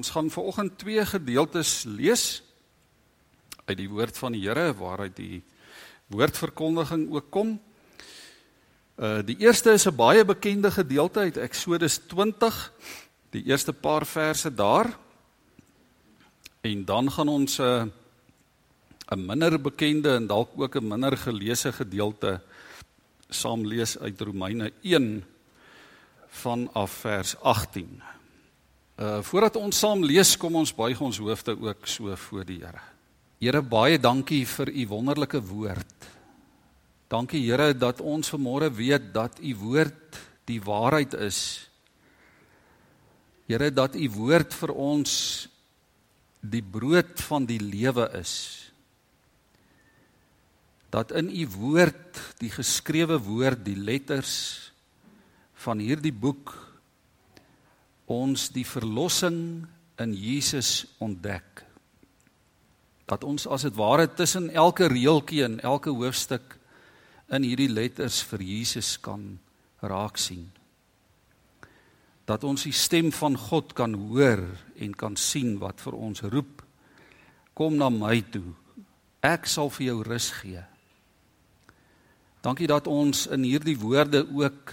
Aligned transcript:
Ons 0.00 0.14
gaan 0.16 0.30
vanoggend 0.32 0.78
twee 0.80 1.02
gedeeltes 1.04 1.82
lees 1.84 2.40
uit 3.66 3.76
die 3.76 3.88
woord 3.92 4.16
van 4.16 4.32
die 4.32 4.46
Here 4.46 4.70
waaruit 4.72 5.12
die 5.18 5.42
woordverkondiging 6.08 7.02
ook 7.12 7.26
kom. 7.28 7.50
Uh 8.96 9.18
die 9.28 9.36
eerste 9.44 9.74
is 9.76 9.84
'n 9.84 9.92
baie 9.96 10.24
bekende 10.24 10.70
gedeelte 10.72 11.20
uit 11.20 11.36
Eksodus 11.36 11.98
20, 12.08 12.72
die 13.30 13.44
eerste 13.44 13.72
paar 13.72 14.06
verse 14.06 14.54
daar. 14.54 14.88
En 16.60 16.84
dan 16.84 17.12
gaan 17.12 17.28
ons 17.28 17.58
'n 17.58 17.62
uh, 17.62 17.84
'n 19.12 19.26
minder 19.26 19.60
bekende 19.60 20.14
en 20.14 20.26
dalk 20.26 20.48
ook 20.56 20.80
'n 20.80 20.88
minder 20.88 21.16
geleesde 21.16 21.72
gedeelte 21.72 22.40
saam 23.28 23.66
lees 23.66 23.98
uit 23.98 24.20
Romeine 24.20 24.72
1 24.80 25.24
vanaf 26.28 26.90
vers 26.90 27.36
18. 27.40 28.02
Uh 29.00 29.22
voordat 29.24 29.56
ons 29.56 29.78
saam 29.80 30.02
lees, 30.04 30.34
kom 30.36 30.58
ons 30.60 30.74
buig 30.76 30.98
ons 31.00 31.18
hoofde 31.24 31.54
ook 31.56 31.86
so 31.88 32.12
voor 32.26 32.44
die 32.44 32.58
Here. 32.60 32.82
Here, 33.40 33.62
baie 33.64 33.96
dankie 33.96 34.42
vir 34.44 34.68
u 34.68 34.84
wonderlike 34.90 35.40
woord. 35.40 36.08
Dankie 37.08 37.40
Here 37.46 37.72
dat 37.72 38.02
ons 38.04 38.28
vanmôre 38.28 38.68
weet 38.68 39.08
dat 39.14 39.40
u 39.40 39.54
woord 39.62 40.20
die 40.44 40.60
waarheid 40.60 41.16
is. 41.16 41.40
Here 43.48 43.72
dat 43.72 43.96
u 43.96 44.10
woord 44.18 44.52
vir 44.60 44.76
ons 44.76 45.16
die 46.44 46.62
brood 46.62 47.24
van 47.24 47.48
die 47.48 47.60
lewe 47.60 48.04
is. 48.20 48.36
Dat 50.92 51.16
in 51.16 51.32
u 51.32 51.48
woord, 51.56 52.20
die 52.36 52.52
geskrewe 52.52 53.16
woord, 53.16 53.64
die 53.64 53.80
letters 53.80 54.34
van 55.64 55.80
hierdie 55.80 56.12
boek 56.12 56.69
ons 58.10 58.48
die 58.50 58.66
verlossing 58.66 59.66
in 60.02 60.14
Jesus 60.16 60.84
ontdek. 60.98 61.62
Dat 63.10 63.24
ons 63.26 63.46
as 63.46 63.66
dit 63.66 63.76
ware 63.78 64.08
tussen 64.14 64.50
elke 64.50 64.88
reeltjie 64.90 65.44
en 65.46 65.60
elke 65.66 65.92
hoofstuk 65.94 66.56
in 67.30 67.46
hierdie 67.46 67.70
letters 67.70 68.22
vir 68.26 68.42
Jesus 68.42 68.96
kan 69.02 69.38
raak 69.82 70.18
sien. 70.18 70.48
Dat 72.26 72.44
ons 72.46 72.66
die 72.66 72.74
stem 72.74 73.10
van 73.14 73.38
God 73.38 73.74
kan 73.78 73.94
hoor 73.94 74.42
en 74.78 74.94
kan 74.94 75.16
sien 75.18 75.56
wat 75.62 75.82
vir 75.82 75.98
ons 75.98 76.22
roep. 76.22 76.62
Kom 77.54 77.78
na 77.78 77.90
my 77.90 78.20
toe. 78.32 78.54
Ek 79.22 79.46
sal 79.50 79.70
vir 79.74 79.90
jou 79.90 79.98
rus 80.06 80.30
gee. 80.38 80.62
Dankie 82.40 82.70
dat 82.70 82.86
ons 82.88 83.26
in 83.28 83.42
hierdie 83.44 83.76
woorde 83.76 84.22
ook 84.24 84.72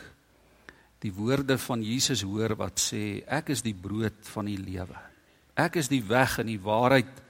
die 1.03 1.13
woorde 1.13 1.57
van 1.61 1.83
Jesus 1.85 2.23
hoor 2.25 2.55
wat 2.57 2.81
sê 2.81 3.21
ek 3.29 3.51
is 3.53 3.61
die 3.65 3.75
brood 3.77 4.17
van 4.33 4.49
die 4.49 4.57
lewe. 4.57 4.97
Ek 5.57 5.77
is 5.81 5.89
die 5.89 6.03
weg 6.05 6.39
en 6.41 6.49
die 6.49 6.61
waarheid 6.61 7.21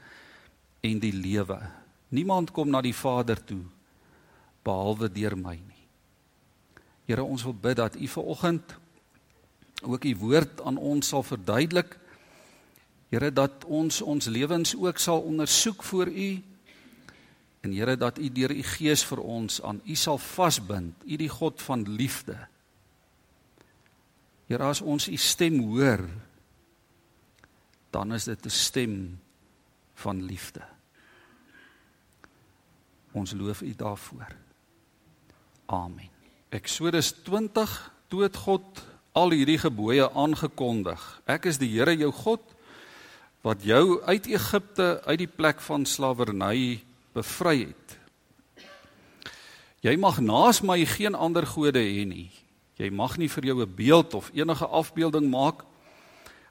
en 0.87 0.99
die 1.03 1.13
lewe. 1.15 1.59
Niemand 2.15 2.53
kom 2.55 2.71
na 2.71 2.81
die 2.83 2.95
Vader 2.95 3.39
toe 3.43 3.63
behalwe 4.67 5.09
deur 5.11 5.35
my 5.39 5.55
nie. 5.55 5.85
Here 7.07 7.23
ons 7.23 7.43
wil 7.47 7.55
bid 7.55 7.79
dat 7.79 7.95
U 7.95 8.07
vanoggend 8.07 8.75
ook 9.83 10.03
U 10.03 10.15
woord 10.23 10.61
aan 10.67 10.77
ons 10.77 11.07
sal 11.07 11.23
verduidelik. 11.23 11.95
Here 13.11 13.31
dat 13.31 13.63
ons 13.63 14.01
ons 14.01 14.27
lewens 14.27 14.75
ook 14.75 14.99
sal 14.99 15.23
ondersoek 15.23 15.83
voor 15.83 16.11
U 16.11 16.29
en 17.63 17.71
Here 17.71 17.95
dat 17.99 18.19
U 18.19 18.27
deur 18.31 18.51
U 18.51 18.63
Gees 18.63 19.03
vir 19.07 19.23
ons 19.23 19.61
aan 19.63 19.81
U 19.83 19.95
sal 19.95 20.19
vasbind. 20.19 20.95
U 21.03 21.15
die 21.15 21.31
God 21.31 21.61
van 21.61 21.83
liefde. 21.87 22.35
Here 24.47 24.63
as 24.63 24.81
ons 24.81 25.07
u 25.07 25.17
stem 25.17 25.59
hoor 25.59 26.07
dan 27.89 28.13
is 28.13 28.23
dit 28.23 28.45
'n 28.45 28.49
stem 28.49 29.19
van 29.93 30.23
liefde. 30.23 30.61
Ons 33.11 33.31
loof 33.33 33.61
u 33.61 33.75
daarvoor. 33.75 34.35
Amen. 35.65 36.09
Eksodus 36.49 37.11
20 37.11 37.93
toe 38.07 38.23
het 38.23 38.35
God 38.35 38.85
al 39.11 39.31
hierdie 39.31 39.57
gebooie 39.57 40.11
aangekondig. 40.11 41.21
Ek 41.25 41.45
is 41.45 41.57
die 41.57 41.69
Here 41.79 41.97
jou 41.97 42.11
God 42.11 42.41
wat 43.41 43.63
jou 43.63 44.03
uit 44.03 44.25
Egipte 44.25 45.01
uit 45.05 45.17
die 45.17 45.27
plek 45.27 45.61
van 45.61 45.85
slawerny 45.85 46.83
bevry 47.13 47.67
het. 47.67 47.97
Jy 49.81 49.95
mag 49.97 50.19
naas 50.19 50.61
my 50.61 50.85
geen 50.85 51.15
ander 51.15 51.45
gode 51.45 51.79
hê 51.79 52.05
nie. 52.05 52.31
Jy 52.77 52.91
mag 52.93 53.17
nie 53.17 53.29
vir 53.29 53.45
jou 53.45 53.61
'n 53.61 53.75
beeld 53.75 54.13
of 54.13 54.29
enige 54.33 54.65
afbeelding 54.65 55.29
maak 55.29 55.65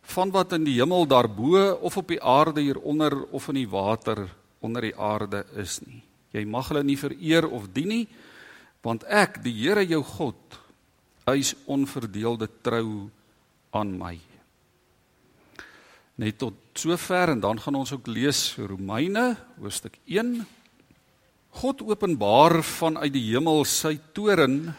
van 0.02 0.30
wat 0.30 0.52
in 0.52 0.64
die 0.64 0.78
hemel 0.78 1.06
daarbo 1.06 1.78
of 1.82 1.96
op 1.96 2.08
die 2.08 2.22
aarde 2.22 2.60
hieronder 2.60 3.26
of 3.30 3.48
in 3.48 3.54
die 3.54 3.68
water 3.68 4.28
onder 4.60 4.82
die 4.82 4.96
aarde 4.96 5.44
is 5.54 5.80
nie. 5.86 6.02
Jy 6.32 6.44
mag 6.44 6.68
hulle 6.68 6.84
nie 6.84 6.98
vereer 6.98 7.46
of 7.48 7.68
dien 7.72 7.88
nie, 7.88 8.08
want 8.82 9.04
ek, 9.04 9.42
die 9.42 9.52
Here 9.52 9.84
jou 9.86 10.02
God, 10.02 10.58
eis 11.26 11.54
onverdeelde 11.66 12.48
trou 12.62 13.10
aan 13.74 13.98
my. 13.98 14.18
Net 16.16 16.38
tot 16.38 16.54
sover 16.74 17.34
en 17.34 17.40
dan 17.40 17.58
gaan 17.60 17.74
ons 17.74 17.92
ook 17.92 18.06
lees 18.06 18.56
Romeine 18.56 19.36
hoofstuk 19.58 19.98
1. 20.06 20.46
God 21.50 21.82
openbaar 21.82 22.62
vanuit 22.62 23.12
die 23.12 23.24
hemel 23.32 23.64
sy 23.64 23.96
toren 24.12 24.74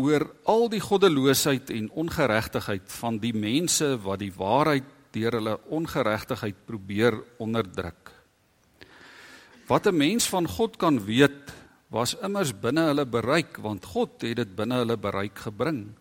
oor 0.00 0.24
al 0.48 0.68
die 0.72 0.80
goddeloosheid 0.80 1.70
en 1.74 1.90
ongeregtigheid 2.02 2.88
van 3.00 3.18
die 3.22 3.34
mense 3.36 3.92
wat 4.04 4.22
die 4.22 4.32
waarheid 4.32 4.88
deur 5.14 5.36
hulle 5.38 5.56
ongeregtigheid 5.68 6.64
probeer 6.66 7.16
onderdruk. 7.38 8.10
Wat 9.66 9.86
'n 9.86 9.96
mens 9.96 10.28
van 10.28 10.48
God 10.48 10.76
kan 10.76 11.04
weet, 11.04 11.52
was 11.88 12.16
immers 12.22 12.52
binne 12.54 12.86
hulle 12.90 13.06
bereik 13.06 13.56
want 13.56 13.84
God 13.84 14.22
het 14.22 14.36
dit 14.36 14.56
binne 14.56 14.74
hulle 14.82 14.96
bereik 14.96 15.38
gebring. 15.38 15.94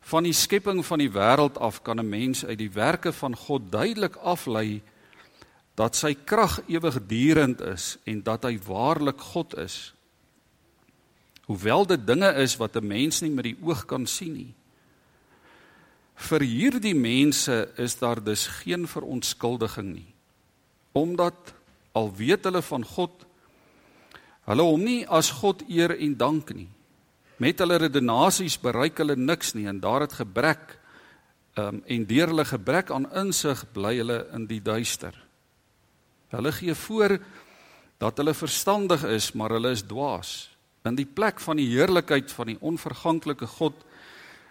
Van 0.00 0.24
die 0.24 0.32
skepping 0.32 0.84
van 0.86 0.98
die 0.98 1.12
wêreld 1.12 1.58
af 1.60 1.82
kan 1.82 2.00
'n 2.00 2.08
mens 2.08 2.44
uit 2.44 2.58
die 2.58 2.72
werke 2.72 3.12
van 3.12 3.36
God 3.36 3.72
duidelik 3.72 4.16
aflei 4.16 4.82
dat 5.74 5.96
sy 5.96 6.14
krag 6.14 6.60
ewigdurend 6.66 7.60
is 7.60 7.98
en 8.04 8.22
dat 8.22 8.42
hy 8.42 8.58
waarlik 8.58 9.20
God 9.20 9.54
is 9.56 9.94
hoewel 11.48 11.86
dit 11.88 12.06
dinge 12.06 12.28
is 12.44 12.56
wat 12.60 12.76
'n 12.76 12.86
mens 12.86 13.20
nie 13.20 13.30
met 13.30 13.44
die 13.44 13.56
oog 13.62 13.86
kan 13.86 14.06
sien 14.06 14.32
nie. 14.32 14.54
Vir 16.18 16.40
hierdie 16.40 16.94
mense 16.94 17.72
is 17.76 17.98
daar 17.98 18.24
dus 18.24 18.46
geen 18.46 18.86
verontskuldiging 18.86 19.94
nie. 19.94 20.14
Omdat 20.92 21.54
al 21.92 22.12
weet 22.16 22.44
hulle 22.44 22.62
van 22.62 22.84
God, 22.84 23.26
hulle 24.44 24.62
hom 24.62 24.82
nie 24.84 25.06
as 25.06 25.30
God 25.30 25.62
eer 25.68 25.94
en 25.98 26.16
dank 26.16 26.52
nie. 26.54 26.68
Met 27.38 27.58
hulle 27.58 27.78
redenasies 27.78 28.58
bereik 28.58 28.98
hulle 28.98 29.16
niks 29.16 29.54
nie 29.54 29.66
en 29.66 29.80
daar 29.80 30.00
het 30.00 30.12
gebrek 30.12 30.78
um, 31.54 31.82
en 31.86 32.06
deur 32.06 32.26
hulle 32.26 32.44
gebrek 32.44 32.90
aan 32.90 33.06
insig 33.14 33.64
bly 33.72 33.96
hulle 33.96 34.26
in 34.34 34.46
die 34.46 34.60
duister. 34.60 35.14
Hulle 36.28 36.52
gee 36.52 36.74
voor 36.74 37.18
dat 37.98 38.16
hulle 38.16 38.34
verstandig 38.34 39.04
is, 39.04 39.32
maar 39.32 39.50
hulle 39.50 39.70
is 39.70 39.82
dwaas. 39.82 40.57
In 40.88 40.96
die 40.96 41.06
plek 41.06 41.40
van 41.44 41.60
die 41.60 41.68
heerlikheid 41.68 42.32
van 42.32 42.52
die 42.52 42.58
onverganklike 42.60 43.46
God 43.58 43.84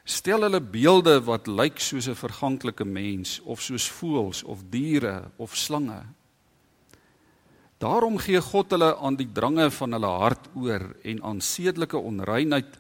stel 0.08 0.46
hulle 0.46 0.62
beelde 0.62 1.18
wat 1.28 1.50
lyk 1.50 1.82
soos 1.84 2.08
'n 2.08 2.16
verganklike 2.16 2.86
mens 2.86 3.42
of 3.44 3.62
soos 3.62 3.90
voëls 3.90 4.44
of 4.44 4.64
diere 4.70 5.32
of 5.38 5.56
slange. 5.56 6.06
Daarom 7.78 8.18
gee 8.18 8.42
God 8.42 8.72
hulle 8.72 8.96
aan 8.98 9.16
die 9.16 9.30
drange 9.34 9.70
van 9.72 9.92
hulle 9.92 10.08
hart 10.08 10.50
oor 10.56 10.96
en 11.04 11.24
aan 11.24 11.42
sedelike 11.42 11.98
onreinheid 11.98 12.78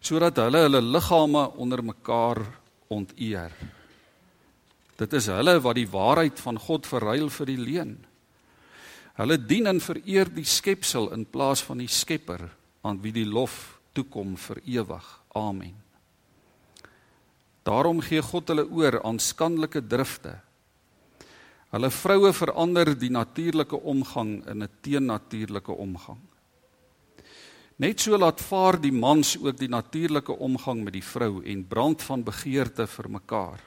sodat 0.00 0.36
hulle 0.36 0.58
hulle 0.66 0.82
liggame 0.82 1.48
onder 1.58 1.82
mekaar 1.84 2.38
onteer. 2.88 3.52
Dit 4.96 5.12
is 5.12 5.26
hulle 5.26 5.60
wat 5.60 5.74
die 5.74 5.88
waarheid 5.90 6.40
van 6.40 6.58
God 6.58 6.86
verruil 6.86 7.28
vir 7.30 7.46
die 7.46 7.58
leuen. 7.58 8.07
Hulle 9.18 9.34
dien 9.34 9.66
en 9.66 9.80
vereer 9.82 10.30
die 10.30 10.46
skepsel 10.46 11.10
in 11.16 11.24
plaas 11.26 11.64
van 11.66 11.80
die 11.82 11.90
Skepper 11.90 12.44
aan 12.86 13.00
wie 13.02 13.12
die 13.12 13.26
lof 13.26 13.80
toekom 13.96 14.36
vir 14.38 14.60
ewig. 14.62 15.06
Amen. 15.34 15.74
Daarom 17.66 17.98
gee 18.00 18.22
God 18.22 18.48
hulle 18.52 18.64
oor 18.70 19.00
aan 19.02 19.18
skandelike 19.18 19.82
drifte. 19.82 20.36
Hulle 21.74 21.90
vroue 21.92 22.30
verander 22.32 22.94
die 22.96 23.10
natuurlike 23.12 23.76
omgang 23.76 24.38
in 24.46 24.62
'n 24.62 24.70
teennatuurlike 24.80 25.72
omgang. 25.72 26.22
Net 27.76 28.00
so 28.00 28.16
laat 28.18 28.40
vaar 28.40 28.80
die 28.80 28.92
mans 28.92 29.36
ook 29.36 29.58
die 29.58 29.68
natuurlike 29.68 30.32
omgang 30.32 30.84
met 30.84 30.92
die 30.92 31.04
vrou 31.04 31.42
en 31.44 31.66
brand 31.66 32.02
van 32.02 32.22
begeerte 32.22 32.86
vir 32.86 33.10
mekaar. 33.10 33.60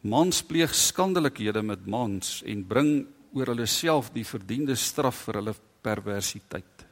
Mans 0.00 0.42
pleeg 0.42 0.74
skandelikhede 0.74 1.62
met 1.62 1.86
mans 1.86 2.42
en 2.42 2.66
bring 2.66 3.06
oor 3.32 3.52
hulle 3.52 3.66
self 3.66 4.12
die 4.14 4.24
verdiende 4.24 4.76
straf 4.76 5.24
vir 5.26 5.40
hulle 5.40 5.54
perversiteit. 5.82 6.86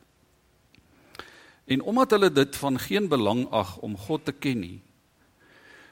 En 1.70 1.82
omdat 1.86 2.16
hulle 2.16 2.30
dit 2.34 2.56
van 2.56 2.78
geen 2.78 3.08
belang 3.08 3.46
ag 3.54 3.76
om 3.86 3.96
God 3.96 4.24
te 4.26 4.32
ken 4.32 4.60
nie, 4.60 4.78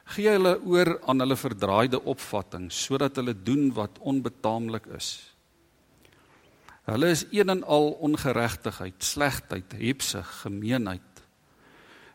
Gee 0.09 0.31
hulle 0.33 0.55
oor 0.65 0.95
aan 1.05 1.21
hulle 1.21 1.37
verdraaide 1.37 2.01
opvatting 2.09 2.71
sodat 2.73 3.19
hulle 3.21 3.35
doen 3.45 3.69
wat 3.77 3.99
onbetaamlik 4.01 4.89
is. 4.97 5.11
Hulle 6.89 7.11
is 7.13 7.27
een 7.29 7.53
en 7.53 7.61
al 7.69 7.91
ongeregtigheid, 8.09 8.97
slegheid, 9.05 9.75
hebsig, 9.77 10.29
gemeenheid. 10.47 11.03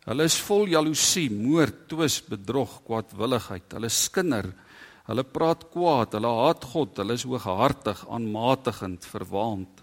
Hulle 0.07 0.25
is 0.25 0.39
vol 0.41 0.65
jaloesie, 0.71 1.29
moord, 1.31 1.85
twis, 1.91 2.17
bedrog, 2.25 2.79
kwaadwilligheid. 2.87 3.69
Hulle 3.77 3.91
skinder. 3.93 4.49
Hulle 5.03 5.23
praat 5.27 5.65
kwaad, 5.73 6.15
hulle 6.15 6.31
haat 6.31 6.63
God, 6.71 6.95
hulle 7.01 7.17
is 7.17 7.25
hooghartig, 7.27 8.05
aanmatigend, 8.07 9.03
verwaand. 9.05 9.81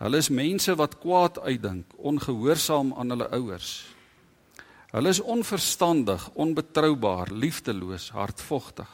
Hulle 0.00 0.20
is 0.20 0.28
mense 0.32 0.74
wat 0.76 0.98
kwaad 1.00 1.40
uitdink, 1.40 1.94
ongehoorsaam 1.96 2.92
aan 3.00 3.14
hulle 3.14 3.30
ouers. 3.36 3.70
Hulle 4.90 5.12
is 5.12 5.20
onverstandig, 5.20 6.26
onbetroubaar, 6.34 7.32
liefdeloos, 7.32 8.10
hardvogtig. 8.16 8.90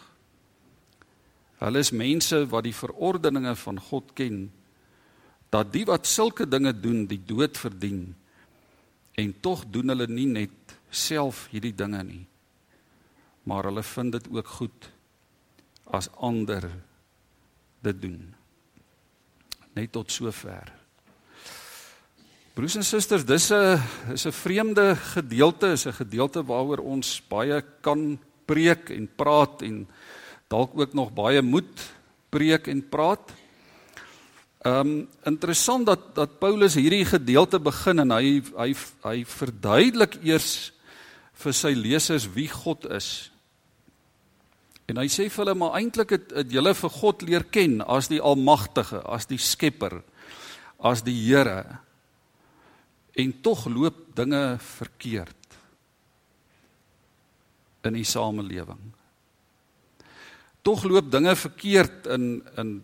Hulle 1.59 1.81
is 1.81 1.91
mense 1.91 2.43
wat 2.53 2.67
die 2.67 2.77
verordeninge 2.77 3.55
van 3.57 3.81
God 3.81 4.13
ken 4.15 4.47
dat 5.51 5.73
die 5.73 5.85
wat 5.89 6.09
sulke 6.09 6.47
dinge 6.49 6.73
doen 6.75 7.07
die 7.09 7.21
dood 7.23 7.57
verdien 7.57 8.11
en 9.17 9.33
tog 9.41 9.65
doen 9.73 9.93
hulle 9.95 10.09
nie 10.11 10.27
net 10.29 10.77
self 10.91 11.47
hierdie 11.53 11.75
dinge 11.77 12.03
nie 12.05 12.25
maar 13.49 13.69
hulle 13.71 13.85
vind 13.87 14.19
dit 14.19 14.29
ook 14.35 14.53
goed 14.59 14.91
as 15.93 16.11
ander 16.17 16.71
dit 17.83 18.01
doen 18.01 18.35
net 19.77 19.93
tot 19.93 20.11
sover 20.11 20.73
Broers 22.57 22.79
en 22.79 22.85
susters, 22.89 23.25
dis 23.29 23.51
'n 23.53 23.77
is 24.15 24.25
'n 24.25 24.33
vreemde 24.33 24.97
gedeelte, 24.97 25.73
is 25.77 25.85
'n 25.85 25.93
gedeelte 25.93 26.43
waaroor 26.43 26.79
ons 26.79 27.21
baie 27.29 27.63
kan 27.83 28.19
preek 28.47 28.89
en 28.91 29.09
praat 29.17 29.63
en 29.63 29.87
dalk 30.49 30.71
ook 30.73 30.95
nog 30.95 31.13
baie 31.13 31.43
moet 31.43 31.93
preek 32.31 32.67
en 32.67 32.89
praat. 32.89 33.33
Ehm 34.65 34.81
um, 34.81 35.09
interessant 35.25 35.87
dat 35.87 36.15
dat 36.15 36.39
Paulus 36.39 36.75
hierdie 36.75 37.05
gedeelte 37.05 37.61
begin 37.61 37.99
en 37.99 38.11
hy 38.11 38.43
hy 38.57 38.75
hy 39.03 39.25
verduidelik 39.25 40.19
eers 40.25 40.73
vir 41.35 41.53
sy 41.53 41.75
lesers 41.75 42.27
wie 42.33 42.49
God 42.49 42.89
is. 42.91 43.31
En 44.87 45.01
hy 45.01 45.09
sê 45.11 45.27
vir 45.27 45.43
hulle 45.43 45.57
maar 45.59 45.79
eintlik 45.81 46.15
het, 46.15 46.29
het 46.31 46.53
julle 46.53 46.75
vir 46.79 46.93
God 46.95 47.25
leer 47.27 47.47
ken 47.51 47.81
as 47.83 48.11
die 48.11 48.23
almagtige, 48.23 49.01
as 49.03 49.27
die 49.27 49.41
skepper, 49.43 49.99
as 50.79 51.03
die 51.03 51.17
Here 51.17 51.81
en 53.17 53.33
tog 53.43 53.65
loop 53.73 54.13
dinge 54.17 54.59
verkeerd 54.61 55.57
in 57.89 57.97
die 57.97 58.05
samelewing. 58.05 58.83
Tog 60.67 60.85
loop 60.85 61.09
dinge 61.11 61.33
verkeerd 61.39 62.11
in 62.13 62.29
in 62.61 62.77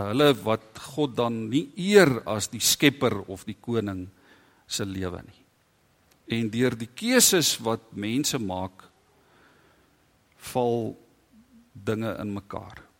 hulle 0.00 0.30
wat 0.46 0.78
God 0.94 1.16
dan 1.18 1.42
nie 1.50 1.66
eer 1.76 2.22
as 2.30 2.48
die 2.48 2.62
skepper 2.62 3.18
of 3.28 3.42
die 3.44 3.58
koning 3.60 4.06
se 4.70 4.86
lewe 4.86 5.20
nie. 5.26 5.42
En 6.38 6.48
deur 6.48 6.76
die 6.78 6.88
keuses 6.94 7.56
wat 7.60 7.90
mense 7.92 8.38
maak 8.40 8.86
val 10.52 10.94
dinge 11.72 12.16
in 12.18 12.32
mekaar. 12.32 12.90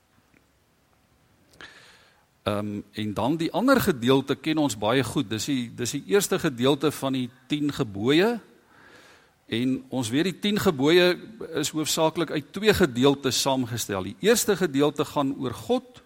Ehm 2.42 2.58
um, 2.58 2.84
en 2.92 3.14
dan 3.14 3.36
die 3.36 3.52
ander 3.52 3.80
gedeelte 3.80 4.34
ken 4.34 4.58
ons 4.58 4.78
baie 4.78 5.04
goed. 5.04 5.28
Dis 5.28 5.44
die 5.44 5.72
dis 5.74 5.90
die 5.90 6.04
eerste 6.06 6.38
gedeelte 6.38 6.90
van 6.90 7.12
die 7.12 7.28
10 7.46 7.72
gebooie. 7.72 8.40
En 9.46 9.84
ons 9.88 10.08
weet 10.08 10.24
die 10.24 10.38
10 10.38 10.58
gebooie 10.58 11.18
is 11.60 11.70
hoofsaaklik 11.70 12.30
uit 12.30 12.52
twee 12.52 12.74
gedeeltes 12.74 13.40
saamgestel. 13.40 14.02
Die 14.02 14.16
eerste 14.20 14.56
gedeelte 14.56 15.04
gaan 15.04 15.34
oor 15.36 15.54
God 15.54 16.02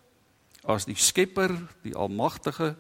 as 0.65 0.85
die 0.85 0.97
Skepper, 0.97 1.53
die 1.83 1.95
Almagtige 1.95 2.75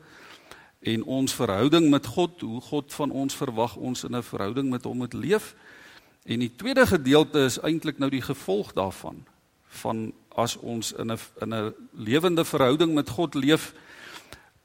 en 0.80 1.04
ons 1.04 1.34
verhouding 1.34 1.90
met 1.90 2.06
God, 2.06 2.40
hoe 2.40 2.60
God 2.60 2.92
van 2.92 3.10
ons 3.10 3.34
verwag 3.34 3.76
ons 3.76 4.04
in 4.04 4.16
'n 4.16 4.22
verhouding 4.22 4.70
met 4.70 4.84
hom 4.84 4.96
moet 4.96 5.12
leef. 5.12 5.54
En 6.24 6.38
die 6.38 6.56
tweede 6.56 6.86
gedeelte 6.86 7.38
is 7.44 7.60
eintlik 7.60 7.98
nou 7.98 8.10
die 8.10 8.22
gevolg 8.22 8.72
daarvan 8.72 9.24
van 9.82 10.12
as 10.34 10.56
ons 10.56 10.92
in 10.92 11.12
'n 11.12 11.18
in 11.40 11.54
'n 11.54 11.74
lewende 11.92 12.44
verhouding 12.44 12.94
met 12.94 13.08
God 13.08 13.34
leef, 13.34 13.74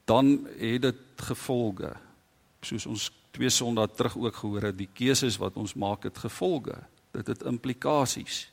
dan 0.04 0.46
het 0.58 0.82
dit 0.82 0.96
gevolge. 1.16 1.92
Soos 2.60 2.86
ons 2.86 3.10
twee 3.30 3.50
Sondae 3.50 3.88
terug 3.88 4.16
ook 4.16 4.34
gehoor 4.34 4.62
het, 4.62 4.78
die 4.78 4.90
keuses 4.92 5.36
wat 5.36 5.54
ons 5.54 5.74
maak 5.74 6.02
het 6.02 6.18
gevolge. 6.18 6.76
Dit 7.10 7.26
het 7.26 7.42
implikasies. 7.42 8.50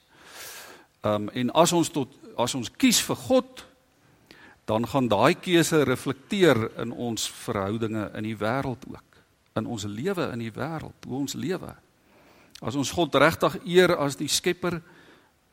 Ehm 1.01 1.13
um, 1.13 1.29
en 1.29 1.51
as 1.51 1.71
ons 1.71 1.89
tot 1.89 2.09
as 2.37 2.53
ons 2.55 2.71
kies 2.77 3.01
vir 3.01 3.15
God, 3.15 3.65
dan 4.65 4.87
gaan 4.87 5.07
daai 5.07 5.35
keuse 5.39 5.83
reflekteer 5.83 6.71
in 6.77 6.91
ons 6.91 7.29
verhoudinge 7.31 8.11
in 8.13 8.23
die 8.23 8.37
wêreld 8.37 8.83
ook, 8.91 9.21
in 9.55 9.65
ons 9.65 9.83
lewe 9.83 10.29
in 10.31 10.39
die 10.39 10.51
wêreld, 10.51 11.07
hoe 11.07 11.17
ons 11.17 11.33
lewe. 11.33 11.75
As 12.61 12.75
ons 12.75 12.91
God 12.91 13.15
regtig 13.15 13.57
eer 13.65 13.95
as 13.97 14.17
die 14.19 14.27
Skepper, 14.27 14.81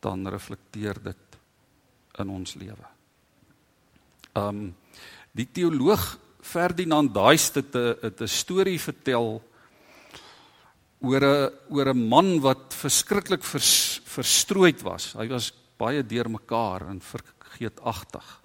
dan 0.04 0.28
reflekteer 0.28 1.00
dit 1.02 1.38
in 2.20 2.30
ons 2.30 2.54
lewe. 2.60 2.86
Um 4.36 4.68
die 5.34 5.48
teoloog 5.50 6.04
Ferdinand 6.44 7.10
Daist 7.14 7.56
het 7.58 7.74
'n 7.74 8.12
'n 8.20 8.28
storie 8.28 8.78
vertel 8.78 9.42
oor 11.00 11.24
'n 11.24 11.50
oor 11.70 11.88
'n 11.94 12.08
man 12.08 12.40
wat 12.40 12.74
verskriklik 12.74 13.44
vers, 13.44 14.00
verstrooid 14.04 14.82
was. 14.82 15.12
Hy 15.14 15.28
was 15.28 15.52
baie 15.76 16.02
deurmekaar 16.02 16.88
en 16.88 17.00
vergeetagtig. 17.00 18.40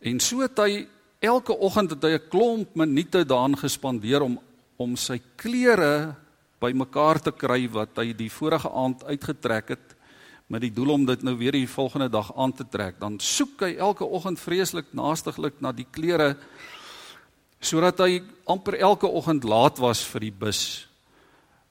En 0.00 0.20
so 0.20 0.40
het 0.40 0.58
hy 0.58 0.88
elke 1.20 1.52
oggend 1.52 1.90
het 1.90 2.02
hy 2.02 2.14
'n 2.16 2.28
klomp 2.28 2.74
minute 2.74 3.24
daaraan 3.24 3.56
gespandeer 3.56 4.22
om 4.22 4.40
om 4.76 4.96
sy 4.96 5.16
klere 5.36 6.14
bymekaar 6.60 7.20
te 7.20 7.32
kry 7.32 7.68
wat 7.68 7.96
hy 7.96 8.12
die 8.12 8.30
vorige 8.30 8.68
aand 8.68 9.04
uitgetrek 9.04 9.68
het 9.68 9.95
met 10.48 10.62
die 10.62 10.70
doel 10.70 10.94
om 10.94 11.06
dit 11.06 11.22
nou 11.26 11.34
weer 11.38 11.52
die 11.52 11.68
volgende 11.68 12.08
dag 12.08 12.30
aan 12.36 12.52
te 12.54 12.64
trek, 12.70 13.00
dan 13.00 13.18
soek 13.18 13.64
hy 13.66 13.72
elke 13.82 14.04
oggend 14.04 14.40
vreeslik 14.40 14.92
naastiglik 14.94 15.60
na 15.60 15.72
die 15.72 15.88
klere 15.90 16.36
sodat 17.60 17.98
hy 18.04 18.20
amper 18.46 18.76
elke 18.78 19.08
oggend 19.08 19.44
laat 19.48 19.80
was 19.82 20.04
vir 20.06 20.28
die 20.28 20.36
bus 20.44 20.60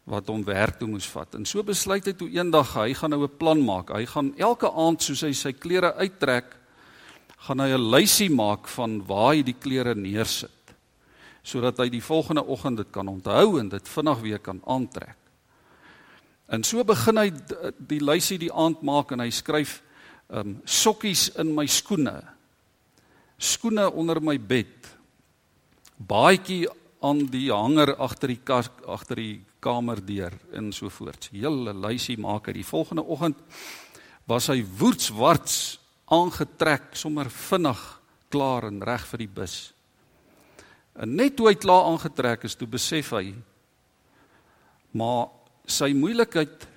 wat 0.06 0.28
hom 0.30 0.44
werk 0.46 0.78
toe 0.80 0.90
moes 0.90 1.08
vat. 1.10 1.38
En 1.38 1.46
so 1.50 1.64
besluit 1.66 2.06
hy 2.06 2.14
toe 2.14 2.28
eendag 2.30 2.76
hy 2.76 2.94
gaan 2.94 3.10
nou 3.10 3.24
'n 3.24 3.38
plan 3.38 3.62
maak. 3.62 3.90
Hy 3.90 4.06
gaan 4.06 4.34
elke 4.38 4.70
aand 4.70 5.02
soos 5.02 5.22
hy 5.22 5.34
sy 5.34 5.54
klere 5.54 5.96
uittrek, 5.96 6.46
gaan 7.48 7.60
hy 7.60 7.70
'n 7.74 7.92
lysie 7.92 8.30
maak 8.30 8.68
van 8.68 9.02
waar 9.08 9.34
hy 9.34 9.44
die 9.44 9.58
klere 9.60 9.96
neersit 9.96 10.52
sodat 11.46 11.78
hy 11.78 11.90
die 11.90 12.02
volgende 12.02 12.42
oggend 12.42 12.78
dit 12.78 12.92
kan 12.92 13.08
onthou 13.08 13.60
en 13.60 13.70
dit 13.70 13.88
vinnig 13.88 14.20
weer 14.20 14.40
kan 14.40 14.62
aantrek. 14.66 15.25
En 16.52 16.64
so 16.64 16.84
begin 16.86 17.18
hy 17.18 17.30
die 17.90 18.02
lysie 18.04 18.38
die 18.42 18.54
aand 18.54 18.84
maak 18.86 19.14
en 19.16 19.24
hy 19.24 19.32
skryf 19.34 19.80
um 20.30 20.60
sokkies 20.66 21.30
in 21.42 21.54
my 21.56 21.66
skoene. 21.70 22.18
Skoene 23.38 23.88
onder 23.92 24.22
my 24.22 24.38
bed. 24.38 24.90
Baadjie 25.98 26.66
aan 27.06 27.26
die 27.30 27.50
hanger 27.54 27.96
agter 28.02 28.34
die 28.34 28.42
kas 28.46 28.70
agter 28.90 29.22
die 29.22 29.42
kamerdeur 29.62 30.34
en 30.54 30.72
so 30.74 30.90
voort. 30.94 31.30
Hele 31.34 31.74
lysie 31.74 32.18
maak 32.22 32.50
hy 32.50 32.60
die 32.60 32.68
volgende 32.68 33.06
oggend 33.06 33.42
was 34.30 34.50
hy 34.50 34.62
woetswarts 34.80 35.78
aangetrek 36.14 36.94
sommer 36.98 37.30
vinnig 37.30 37.82
klaar 38.34 38.68
en 38.70 38.82
reg 38.86 39.06
vir 39.10 39.26
die 39.26 39.34
bus. 39.42 39.56
En 40.98 41.12
net 41.18 41.36
toe 41.38 41.50
hy 41.50 41.58
klaar 41.60 41.90
aangetrek 41.92 42.46
is, 42.48 42.56
toe 42.58 42.70
besef 42.70 43.12
hy 43.18 43.34
maar 44.96 45.28
sy 45.68 45.92
moeilikheid 45.98 46.68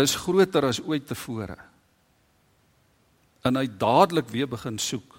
is 0.00 0.16
groter 0.18 0.66
as 0.68 0.80
ooit 0.82 1.06
tevore. 1.06 1.56
En 3.44 3.60
hy 3.60 3.66
dadelik 3.68 4.30
weer 4.32 4.48
begin 4.50 4.78
soek 4.80 5.18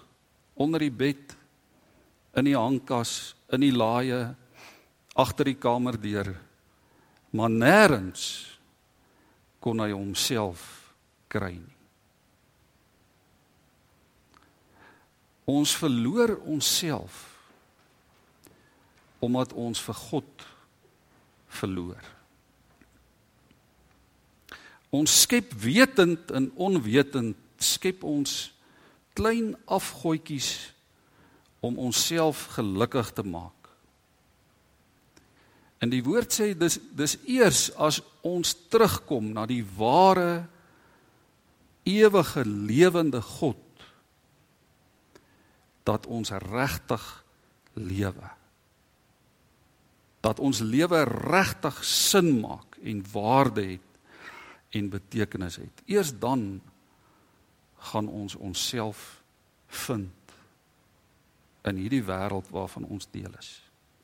onder 0.56 0.82
die 0.82 0.92
bed, 0.92 1.36
in 2.36 2.48
die 2.48 2.56
hangkas, 2.56 3.34
in 3.52 3.62
die 3.64 3.72
laaie, 3.72 4.34
agter 5.16 5.48
die 5.48 5.56
kamerdeur. 5.60 6.34
Maar 7.36 7.52
nêrens 7.52 8.26
kon 9.60 9.80
hy 9.80 9.90
homself 9.94 10.92
kry 11.32 11.54
nie. 11.56 11.72
Ons 15.46 15.76
verloor 15.78 16.34
onsself 16.50 17.22
omdat 19.22 19.54
ons 19.56 19.80
vir 19.80 19.96
God 20.10 20.46
verloor. 21.56 22.12
Ons 24.94 25.20
skep 25.24 25.52
wetend 25.60 26.30
en 26.30 26.50
onwetend 26.54 27.36
skep 27.58 28.04
ons 28.04 28.36
klein 29.16 29.54
afgoetjies 29.64 30.50
om 31.64 31.78
onsself 31.80 32.46
gelukkig 32.56 33.10
te 33.16 33.24
maak. 33.26 33.52
En 35.82 35.92
die 35.92 36.02
woord 36.04 36.32
sê 36.32 36.52
dis 36.56 36.78
dis 36.96 37.16
eers 37.28 37.68
as 37.76 38.00
ons 38.24 38.54
terugkom 38.72 39.32
na 39.34 39.44
die 39.48 39.64
ware 39.76 40.46
ewige 41.86 42.44
lewende 42.46 43.20
God 43.22 43.62
dat 45.86 46.08
ons 46.10 46.32
regtig 46.42 47.04
lewe. 47.78 48.30
Dat 50.26 50.42
ons 50.42 50.60
lewe 50.60 51.04
regtig 51.06 51.78
sin 51.86 52.40
maak 52.42 52.78
en 52.82 53.04
waarde 53.12 53.62
het 53.76 54.74
en 54.74 54.90
betekenis 54.90 55.60
het. 55.62 55.82
Eers 55.86 56.10
dan 56.18 56.58
gaan 57.92 58.08
ons 58.08 58.34
onsself 58.34 59.22
vind 59.86 60.10
in 61.66 61.78
hierdie 61.78 62.02
wêreld 62.06 62.50
waarvan 62.54 62.86
ons 62.90 63.08
deel 63.10 63.30
is. 63.38 63.50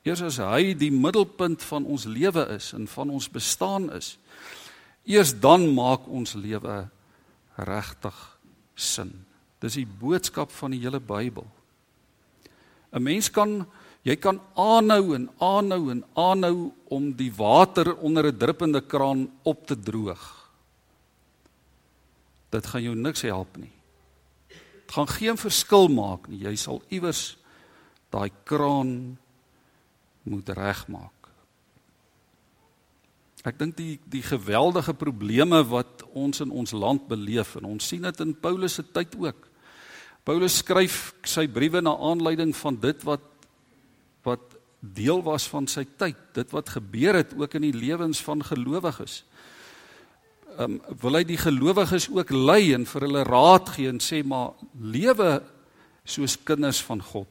Eers 0.03 0.23
as 0.25 0.39
hy 0.43 0.73
die 0.75 0.91
middelpunt 0.91 1.63
van 1.63 1.85
ons 1.87 2.05
lewe 2.09 2.43
is 2.55 2.73
en 2.75 2.87
van 2.91 3.11
ons 3.13 3.29
bestaan 3.31 3.87
is, 3.95 4.17
eers 5.07 5.31
dan 5.39 5.69
maak 5.75 6.07
ons 6.11 6.35
lewe 6.35 6.83
regtig 7.55 8.19
sin. 8.75 9.13
Dis 9.63 9.79
die 9.79 9.87
boodskap 9.87 10.51
van 10.51 10.75
die 10.75 10.81
hele 10.83 10.99
Bybel. 10.99 11.47
'n 12.91 13.03
Mens 13.03 13.31
kan 13.31 13.63
jy 14.03 14.15
kan 14.19 14.39
aanhou 14.59 15.15
en 15.15 15.29
aanhou 15.39 15.91
en 15.91 16.03
aanhou 16.19 16.71
om 16.91 17.11
die 17.15 17.31
water 17.31 17.95
onder 17.95 18.27
'n 18.27 18.37
druppende 18.37 18.81
kraan 18.81 19.31
op 19.43 19.67
te 19.67 19.79
droog. 19.79 20.49
Dit 22.49 22.67
gaan 22.67 22.83
jou 22.83 22.95
niks 22.95 23.21
help 23.21 23.57
nie. 23.57 23.71
Dit 24.47 24.91
gaan 24.91 25.07
geen 25.07 25.37
verskil 25.37 25.87
maak 25.87 26.27
nie. 26.27 26.43
Jy 26.43 26.55
sal 26.55 26.81
iewers 26.89 27.37
daai 28.09 28.31
kraan 28.43 29.17
moet 30.23 30.49
regmaak. 30.49 31.23
Ek 33.43 33.57
dink 33.59 33.75
die 33.75 33.99
die 34.07 34.23
geweldige 34.23 34.93
probleme 34.93 35.63
wat 35.67 36.05
ons 36.13 36.39
in 36.39 36.51
ons 36.51 36.71
land 36.71 37.07
beleef 37.09 37.57
en 37.59 37.65
ons 37.73 37.87
sien 37.87 38.01
dit 38.01 38.19
in 38.23 38.35
Paulus 38.39 38.73
se 38.79 38.85
tyd 38.95 39.15
ook. 39.19 39.49
Paulus 40.23 40.61
skryf 40.61 41.11
sy 41.27 41.47
briewe 41.51 41.81
na 41.83 41.91
aanleiding 41.97 42.53
van 42.55 42.77
dit 42.79 43.03
wat 43.03 43.32
wat 44.23 44.57
deel 44.79 45.21
was 45.23 45.47
van 45.47 45.67
sy 45.67 45.85
tyd, 45.97 46.17
dit 46.35 46.49
wat 46.51 46.73
gebeur 46.75 47.15
het 47.21 47.31
ook 47.37 47.53
in 47.55 47.69
die 47.69 47.75
lewens 47.75 48.19
van 48.23 48.43
gelowiges. 48.43 49.23
Ehm 50.57 50.75
um, 50.77 50.97
wil 51.01 51.17
hy 51.17 51.23
die 51.25 51.39
gelowiges 51.39 52.09
ook 52.13 52.29
lei 52.29 52.73
en 52.75 52.85
vir 52.85 53.07
hulle 53.07 53.23
raad 53.25 53.69
gee 53.73 53.89
en 53.89 54.01
sê 54.03 54.21
maar 54.23 54.51
lewe 54.77 55.41
soos 56.05 56.35
kinders 56.45 56.81
van 56.83 57.01
God. 57.01 57.29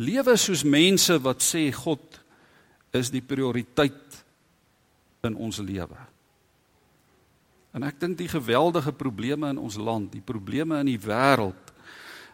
Lewe 0.00 0.36
soos 0.36 0.64
mense 0.64 1.18
wat 1.22 1.44
sê 1.44 1.68
God 1.72 2.18
is 2.92 3.12
die 3.12 3.22
prioriteit 3.22 4.24
in 5.22 5.36
ons 5.36 5.60
lewe. 5.62 6.00
En 7.72 7.86
ek 7.86 8.00
dink 8.00 8.18
die 8.18 8.28
geweldige 8.28 8.92
probleme 8.92 9.52
in 9.52 9.60
ons 9.60 9.78
land, 9.80 10.10
die 10.12 10.24
probleme 10.24 10.80
in 10.82 10.90
die 10.90 11.00
wêreld, 11.00 11.70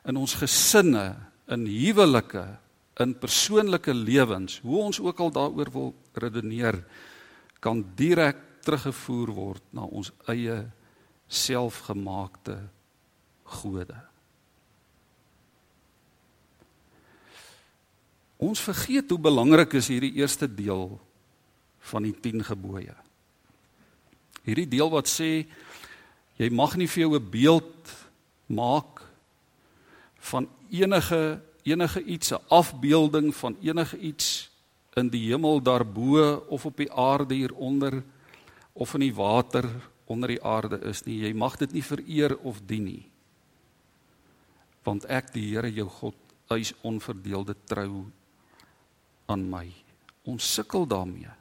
in 0.09 0.17
ons 0.19 0.35
gesinne, 0.41 1.13
in 1.53 1.67
huwelike, 1.69 2.47
in 2.99 3.15
persoonlike 3.19 3.95
lewens, 3.95 4.59
hoe 4.61 4.83
ons 4.83 5.01
ook 5.01 5.21
al 5.23 5.31
daaroor 5.31 5.71
wil 5.73 5.95
redeneer, 6.19 6.83
kan 7.63 7.85
direk 7.99 8.41
teruggevoer 8.67 9.33
word 9.35 9.65
na 9.75 9.87
ons 9.87 10.11
eie 10.31 10.61
selfgemaakte 11.29 12.59
gode. 13.59 13.97
Ons 18.39 18.63
vergeet 18.63 19.11
hoe 19.11 19.19
belangrik 19.19 19.75
is 19.79 19.91
hierdie 19.91 20.15
eerste 20.21 20.47
deel 20.47 20.93
van 21.91 22.07
die 22.07 22.15
10 22.15 22.45
gebooie. 22.47 22.95
Hierdie 24.47 24.69
deel 24.71 24.91
wat 24.93 25.11
sê 25.11 25.43
jy 26.39 26.51
mag 26.55 26.77
nie 26.79 26.87
vir 26.87 27.03
jou 27.03 27.15
'n 27.19 27.31
beeld 27.31 27.95
maak 28.47 29.03
van 30.31 30.49
enige 30.71 31.41
enige 31.71 32.03
iets 32.05 32.33
'n 32.33 32.43
afbeelding 32.49 33.35
van 33.35 33.57
enige 33.61 33.99
iets 33.99 34.51
in 34.95 35.09
die 35.09 35.31
hemel 35.31 35.63
daarbo 35.63 36.45
of 36.49 36.67
op 36.67 36.77
die 36.77 36.93
aarde 36.93 37.35
hieronder 37.35 38.03
of 38.73 38.95
in 38.95 39.01
die 39.01 39.15
water 39.15 39.65
onder 40.07 40.29
die 40.29 40.43
aarde 40.43 40.81
is 40.81 41.05
nie 41.05 41.21
jy 41.21 41.33
mag 41.33 41.57
dit 41.57 41.73
nie 41.73 41.83
vereer 41.83 42.39
of 42.39 42.61
dien 42.67 42.85
nie 42.85 43.07
want 44.83 45.05
ek 45.05 45.33
die 45.33 45.55
Here 45.55 45.73
jou 45.73 45.89
God 45.89 46.15
eis 46.49 46.73
onverdeelde 46.83 47.55
trou 47.65 48.07
aan 49.27 49.51
my 49.51 49.73
ons 50.25 50.55
sukkel 50.55 50.87
daarmee 50.87 51.39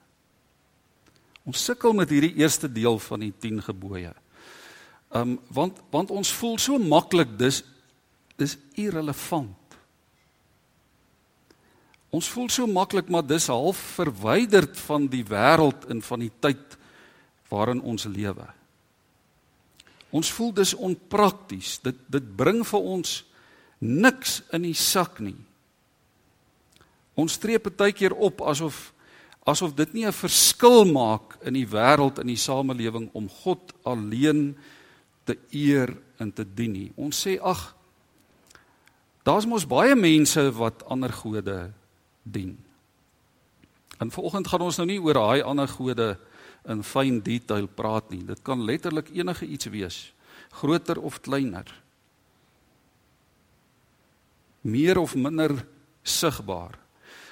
Ons 1.48 1.64
sukkel 1.64 1.96
met 1.96 2.12
hierdie 2.12 2.36
eerste 2.42 2.68
deel 2.68 2.98
van 3.00 3.24
die 3.24 3.32
10 3.32 3.62
gebooie. 3.70 4.12
Um 5.16 5.38
want 5.56 5.80
want 5.94 6.12
ons 6.12 6.32
voel 6.36 6.58
so 6.60 6.76
maklik 6.78 7.38
dis 7.40 7.62
dis 8.38 8.58
irrelevant. 8.76 9.67
Ons 12.16 12.30
voel 12.32 12.48
so 12.50 12.68
maklik 12.68 13.10
maar 13.12 13.26
dis 13.28 13.50
half 13.52 13.80
verwyderd 13.98 14.78
van 14.88 15.08
die 15.12 15.26
wêreld 15.28 15.90
en 15.92 16.02
van 16.02 16.24
die 16.24 16.32
tyd 16.40 16.78
waarin 17.52 17.82
ons 17.82 18.08
lewe. 18.08 18.48
Ons 20.16 20.32
voel 20.32 20.54
dis 20.56 20.74
onprakties. 20.74 21.78
Dit 21.84 22.00
dit 22.12 22.30
bring 22.40 22.64
vir 22.68 22.92
ons 22.96 23.18
niks 23.84 24.42
in 24.56 24.64
die 24.66 24.78
sak 24.78 25.20
nie. 25.20 25.38
Ons 27.18 27.38
tree 27.42 27.60
baie 27.60 27.94
keer 27.96 28.16
op 28.16 28.42
asof 28.46 28.94
asof 29.48 29.72
dit 29.76 29.94
nie 29.94 30.06
'n 30.06 30.12
verskil 30.12 30.84
maak 30.86 31.38
in 31.42 31.54
die 31.54 31.68
wêreld 31.68 32.20
in 32.20 32.28
die 32.28 32.40
samelewing 32.40 33.10
om 33.14 33.30
God 33.30 33.74
alleen 33.84 34.58
te 35.24 35.38
eer 35.52 35.96
en 36.20 36.32
te 36.34 36.44
dien 36.44 36.72
nie. 36.72 36.92
Ons 36.98 37.26
sê 37.26 37.40
ag 37.42 37.76
daar's 39.24 39.46
mos 39.46 39.66
baie 39.66 39.96
mense 39.96 40.52
wat 40.52 40.84
ander 40.88 41.12
gode 41.12 41.72
dien. 42.32 42.58
En 43.98 44.12
vanoggend 44.12 44.48
gaan 44.48 44.62
ons 44.62 44.78
nou 44.78 44.88
nie 44.88 45.02
oor 45.02 45.18
daai 45.18 45.42
ander 45.42 45.68
gode 45.68 46.18
in 46.68 46.84
fyn 46.84 47.22
detail 47.24 47.68
praat 47.68 48.10
nie. 48.14 48.24
Dit 48.28 48.44
kan 48.46 48.64
letterlik 48.64 49.10
enige 49.16 49.46
iets 49.46 49.70
wees, 49.74 49.98
groter 50.60 51.00
of 51.02 51.22
kleiner. 51.22 51.66
Meer 54.62 55.00
of 55.00 55.16
minder 55.16 55.56
sigbaar. 56.04 56.76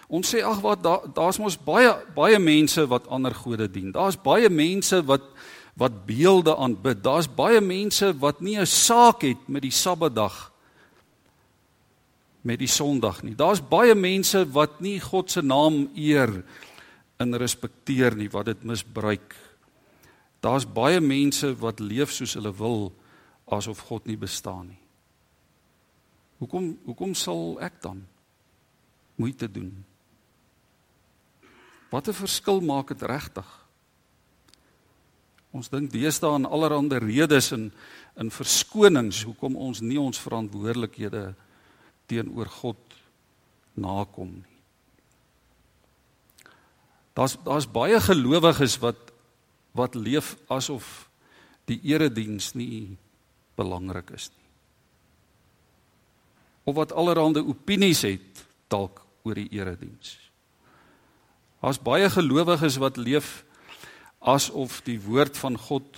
Ons 0.07 0.29
sê 0.33 0.43
ag 0.45 0.61
wat 0.61 0.83
daar's 0.85 1.37
da 1.37 1.43
mos 1.43 1.57
baie 1.57 1.89
baie 2.15 2.39
mense 2.39 2.83
wat 2.87 3.07
ander 3.09 3.33
gode 3.33 3.67
dien. 3.71 3.91
Daar's 3.91 4.17
baie 4.17 4.49
mense 4.49 5.01
wat 5.05 5.25
wat 5.75 6.05
beelde 6.07 6.55
aanbid. 6.55 7.01
Daar's 7.03 7.27
baie 7.27 7.59
mense 7.61 8.13
wat 8.19 8.39
nie 8.41 8.57
'n 8.57 8.65
saak 8.65 9.21
het 9.21 9.47
met 9.47 9.61
die 9.61 9.71
Sabbatdag 9.71 10.54
met 12.45 12.61
die 12.61 12.69
Sondag 12.69 13.23
nie. 13.25 13.33
Daar's 13.35 13.63
baie 13.63 13.95
mense 13.97 14.43
wat 14.53 14.79
nie 14.85 14.99
God 15.01 15.31
se 15.33 15.41
naam 15.41 15.87
eer 15.97 16.43
en 17.17 17.37
respekteer 17.41 18.15
nie, 18.15 18.29
wat 18.29 18.51
dit 18.51 18.63
misbruik. 18.63 19.33
Daar's 20.45 20.67
baie 20.69 21.01
mense 21.01 21.49
wat 21.57 21.81
leef 21.81 22.13
soos 22.13 22.35
hulle 22.37 22.53
wil 22.53 22.91
asof 23.49 23.87
God 23.89 24.05
nie 24.05 24.17
bestaan 24.19 24.69
nie. 24.73 24.81
Hoekom 26.43 26.75
hoekom 26.85 27.15
sal 27.17 27.55
ek 27.63 27.79
dan 27.81 28.03
moeite 29.15 29.47
doen? 29.49 29.71
Wat 31.89 32.07
'n 32.07 32.13
verskil 32.13 32.61
maak 32.61 32.87
dit 32.87 33.01
regtig? 33.01 33.47
Ons 35.51 35.69
dink 35.69 35.91
deesdae 35.91 36.33
aan 36.33 36.45
allerlei 36.45 36.99
redes 36.99 37.51
en 37.51 37.71
in 38.19 38.31
verskonings 38.31 39.23
hoekom 39.23 39.55
ons 39.55 39.81
nie 39.81 39.99
ons 39.99 40.19
verantwoordelikhede 40.19 41.33
teenoor 42.09 42.49
God 42.61 42.79
nakom 43.75 44.37
nie. 44.41 44.55
Daar's 47.15 47.37
daar's 47.47 47.67
baie 47.67 47.99
gelowiges 48.03 48.79
wat 48.83 49.13
wat 49.75 49.95
leef 49.95 50.35
asof 50.51 51.09
die 51.67 51.79
erediens 51.83 52.53
nie 52.55 52.97
belangrik 53.59 54.11
is 54.15 54.29
nie. 54.31 54.47
Of 56.65 56.75
wat 56.75 56.93
allerlei 56.95 57.43
opinies 57.43 58.03
het 58.07 58.45
dalk 58.71 59.01
oor 59.23 59.35
die 59.35 59.49
erediens. 59.51 60.15
Daar's 61.61 61.81
baie 61.81 62.09
gelowiges 62.09 62.77
wat 62.81 62.97
leef 62.97 63.43
asof 64.19 64.81
die 64.85 64.99
woord 65.01 65.37
van 65.37 65.57
God 65.57 65.97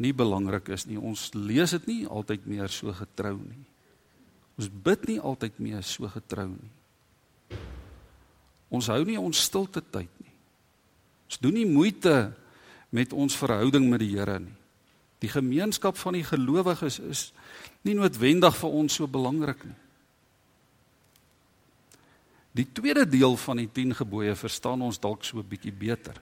nie 0.00 0.12
belangrik 0.16 0.68
is 0.72 0.86
nie. 0.88 0.98
Ons 0.98 1.30
lees 1.34 1.74
dit 1.76 1.86
nie 1.90 2.00
altyd 2.08 2.46
meer 2.48 2.72
so 2.72 2.92
getrou 2.96 3.36
nie. 3.38 3.69
Ons 4.60 4.68
bid 4.68 5.06
nie 5.08 5.20
altyd 5.24 5.56
meer 5.56 5.84
so 5.88 6.04
getrou 6.12 6.50
nie. 6.52 6.72
Ons 8.68 8.90
hou 8.92 9.00
nie 9.08 9.16
ons 9.16 9.40
stilte 9.40 9.80
tyd 9.80 10.10
nie. 10.20 10.34
Ons 11.30 11.40
doen 11.40 11.56
nie 11.56 11.64
moeite 11.64 12.34
met 12.92 13.14
ons 13.16 13.36
verhouding 13.40 13.86
met 13.88 14.02
die 14.02 14.10
Here 14.12 14.36
nie. 14.42 14.56
Die 15.24 15.30
gemeenskap 15.32 15.96
van 16.00 16.16
die 16.16 16.24
gelowiges 16.24 16.98
is 17.00 17.22
nie 17.84 17.96
noodwendig 17.96 18.52
vir 18.56 18.76
ons 18.82 18.98
so 19.00 19.08
belangrik 19.08 19.64
nie. 19.64 19.78
Die 22.60 22.66
tweede 22.66 23.06
deel 23.08 23.36
van 23.40 23.62
die 23.62 23.68
10 23.70 23.94
gebooie 24.02 24.34
verstaan 24.36 24.82
ons 24.82 25.00
dalk 25.00 25.24
so 25.24 25.38
'n 25.38 25.48
bietjie 25.48 25.72
beter. 25.72 26.20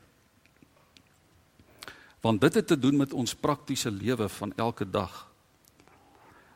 Want 2.23 2.40
dit 2.40 2.54
het 2.54 2.66
te 2.66 2.78
doen 2.78 2.97
met 2.97 3.12
ons 3.12 3.35
praktiese 3.35 3.90
lewe 3.90 4.28
van 4.28 4.52
elke 4.57 4.85
dag. 4.85 5.26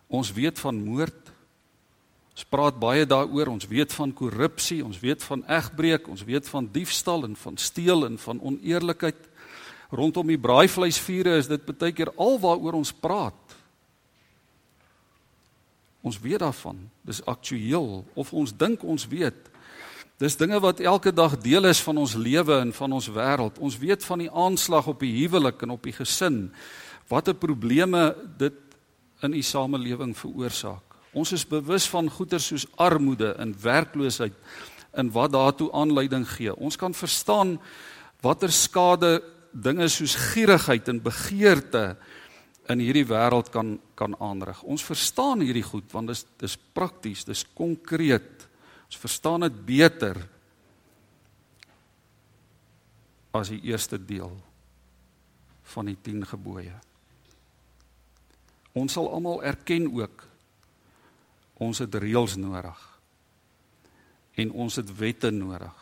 Ons 0.09 0.33
weet 0.33 0.59
van 0.59 0.85
moord. 0.85 1.32
Ons 2.33 2.49
praat 2.49 2.79
baie 2.81 3.05
daaroor. 3.07 3.53
Ons 3.53 3.69
weet 3.69 3.93
van 3.93 4.13
korrupsie, 4.17 4.81
ons 4.85 5.01
weet 5.01 5.23
van 5.29 5.45
egbreek, 5.49 6.09
ons 6.09 6.25
weet 6.25 6.49
van 6.49 6.69
diefstal 6.73 7.27
en 7.29 7.37
van 7.37 7.59
steel 7.61 8.07
en 8.09 8.19
van 8.19 8.41
oneerlikheid. 8.41 9.29
Rondom 9.93 10.33
die 10.33 10.41
braaivleisvure 10.41 11.37
is 11.37 11.51
dit 11.51 11.67
baie 11.69 11.93
keer 11.93 12.13
alwaaroor 12.17 12.81
ons 12.81 12.95
praat. 12.97 13.59
Ons 16.03 16.19
weet 16.19 16.41
daarvan. 16.43 16.79
Dis 17.07 17.21
aktueel 17.29 18.03
of 18.19 18.33
ons 18.33 18.55
dink 18.57 18.83
ons 18.83 19.05
weet. 19.07 19.51
Dis 20.23 20.39
dinge 20.39 20.59
wat 20.63 20.81
elke 20.81 21.13
dag 21.13 21.35
deel 21.43 21.67
is 21.67 21.83
van 21.83 21.99
ons 21.99 22.15
lewe 22.15 22.57
en 22.63 22.73
van 22.73 22.93
ons 22.95 23.09
wêreld. 23.11 23.59
Ons 23.59 23.77
weet 23.79 24.05
van 24.07 24.23
die 24.23 24.31
aanslag 24.31 24.89
op 24.91 25.03
die 25.03 25.13
huwelik 25.21 25.63
en 25.67 25.75
op 25.75 25.83
die 25.83 25.95
gesin. 25.95 26.47
Watter 27.11 27.35
probleme 27.35 28.13
dit 28.39 28.59
in 29.23 29.35
die 29.35 29.45
samelewing 29.47 30.15
veroorsaak. 30.17 30.92
Ons 31.13 31.35
is 31.37 31.45
bewus 31.45 31.87
van 31.93 32.09
goeie 32.11 32.39
soos 32.41 32.65
armoede 32.81 33.35
en 33.41 33.53
werkloosheid 33.61 34.37
en 34.97 35.11
wat 35.13 35.33
daartoe 35.33 35.69
aanleiding 35.77 36.25
gee. 36.29 36.53
Ons 36.57 36.77
kan 36.81 36.95
verstaan 36.97 37.59
watter 38.25 38.53
skade 38.53 39.21
dinge 39.53 39.89
soos 39.93 40.15
gierigheid 40.33 40.89
en 40.89 41.03
begeerte 41.05 41.97
in 42.73 42.81
hierdie 42.81 43.07
wêreld 43.09 43.51
kan 43.53 43.77
kan 43.99 44.17
aanrig. 44.21 44.63
Ons 44.65 44.85
verstaan 44.85 45.45
hierdie 45.45 45.67
goed 45.67 45.93
want 45.93 46.09
dit 46.09 46.17
is 46.17 46.25
dis 46.41 46.57
prakties, 46.75 47.25
dis 47.29 47.45
konkreet. 47.55 48.49
Ons 48.89 49.01
verstaan 49.01 49.45
dit 49.45 49.61
beter 49.67 50.17
as 53.33 53.53
die 53.53 53.61
eerste 53.69 53.99
deel 53.99 54.33
van 55.75 55.89
die 55.89 55.97
10 55.97 56.27
gebooie. 56.33 56.75
Ons 58.77 58.97
sal 58.97 59.09
almal 59.13 59.43
erken 59.45 59.89
ook 59.93 60.32
ons 61.63 61.83
het 61.83 61.95
reëls 61.95 62.37
nodig. 62.41 62.81
En 64.41 64.51
ons 64.51 64.77
het 64.77 64.97
wette 64.99 65.31
nodig. 65.31 65.79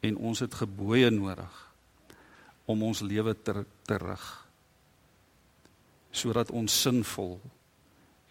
En 0.00 0.16
ons 0.16 0.40
het 0.44 0.54
gebooie 0.54 1.10
nodig 1.10 1.64
om 2.68 2.82
ons 2.84 3.00
lewe 3.00 3.32
te 3.42 3.64
te 3.88 3.96
rig 3.96 4.26
sodat 6.18 6.50
ons 6.50 6.72
sinvol 6.82 7.36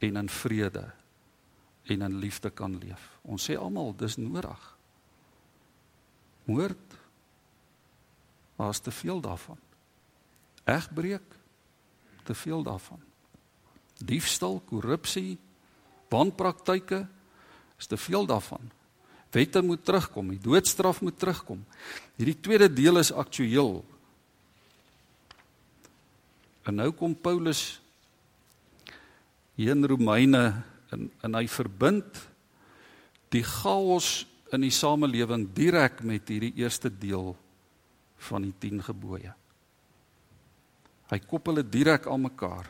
en 0.03 0.19
in 0.19 0.29
vrede 0.29 0.83
en 1.87 2.01
in 2.01 2.17
liefde 2.19 2.49
kan 2.51 2.73
leef. 2.81 3.03
Ons 3.23 3.47
sê 3.47 3.55
almal 3.57 3.93
dis 3.97 4.17
nodig. 4.19 4.63
Moord 6.47 6.97
was 8.57 8.81
te 8.83 8.91
veel 8.91 9.21
daarvan. 9.21 9.59
Egbreek 10.67 11.35
te 12.27 12.35
veel 12.35 12.63
daarvan. 12.63 13.01
Diefstal, 13.97 14.59
korrupsie, 14.67 15.37
wanpraktyke 16.09 17.05
is 17.77 17.87
te 17.87 17.97
veel 17.97 18.25
daarvan. 18.25 18.71
Wette 19.31 19.61
moet 19.61 19.83
terugkom, 19.85 20.31
die 20.33 20.41
doodstraf 20.41 21.01
moet 21.01 21.19
terugkom. 21.19 21.65
Hierdie 22.17 22.39
tweede 22.41 22.69
deel 22.73 22.97
is 22.97 23.11
aktueel. 23.13 23.83
En 26.65 26.79
nou 26.79 26.89
kom 26.91 27.13
Paulus 27.15 27.79
hier 29.57 29.75
in 29.75 29.85
Romeine 29.85 30.63
en 30.93 31.09
en 31.25 31.35
hy 31.35 31.45
verbind 31.51 32.21
die 33.33 33.43
chaos 33.43 34.25
in 34.55 34.63
die 34.63 34.71
samelewing 34.71 35.49
direk 35.55 35.99
met 36.07 36.29
hierdie 36.31 36.53
eerste 36.63 36.89
deel 36.89 37.33
van 38.29 38.47
die 38.47 38.53
10 38.63 38.85
gebooie. 38.87 39.33
Hy 41.11 41.19
koppel 41.27 41.61
dit 41.61 41.71
direk 41.71 42.07
aan 42.07 42.25
mekaar. 42.25 42.67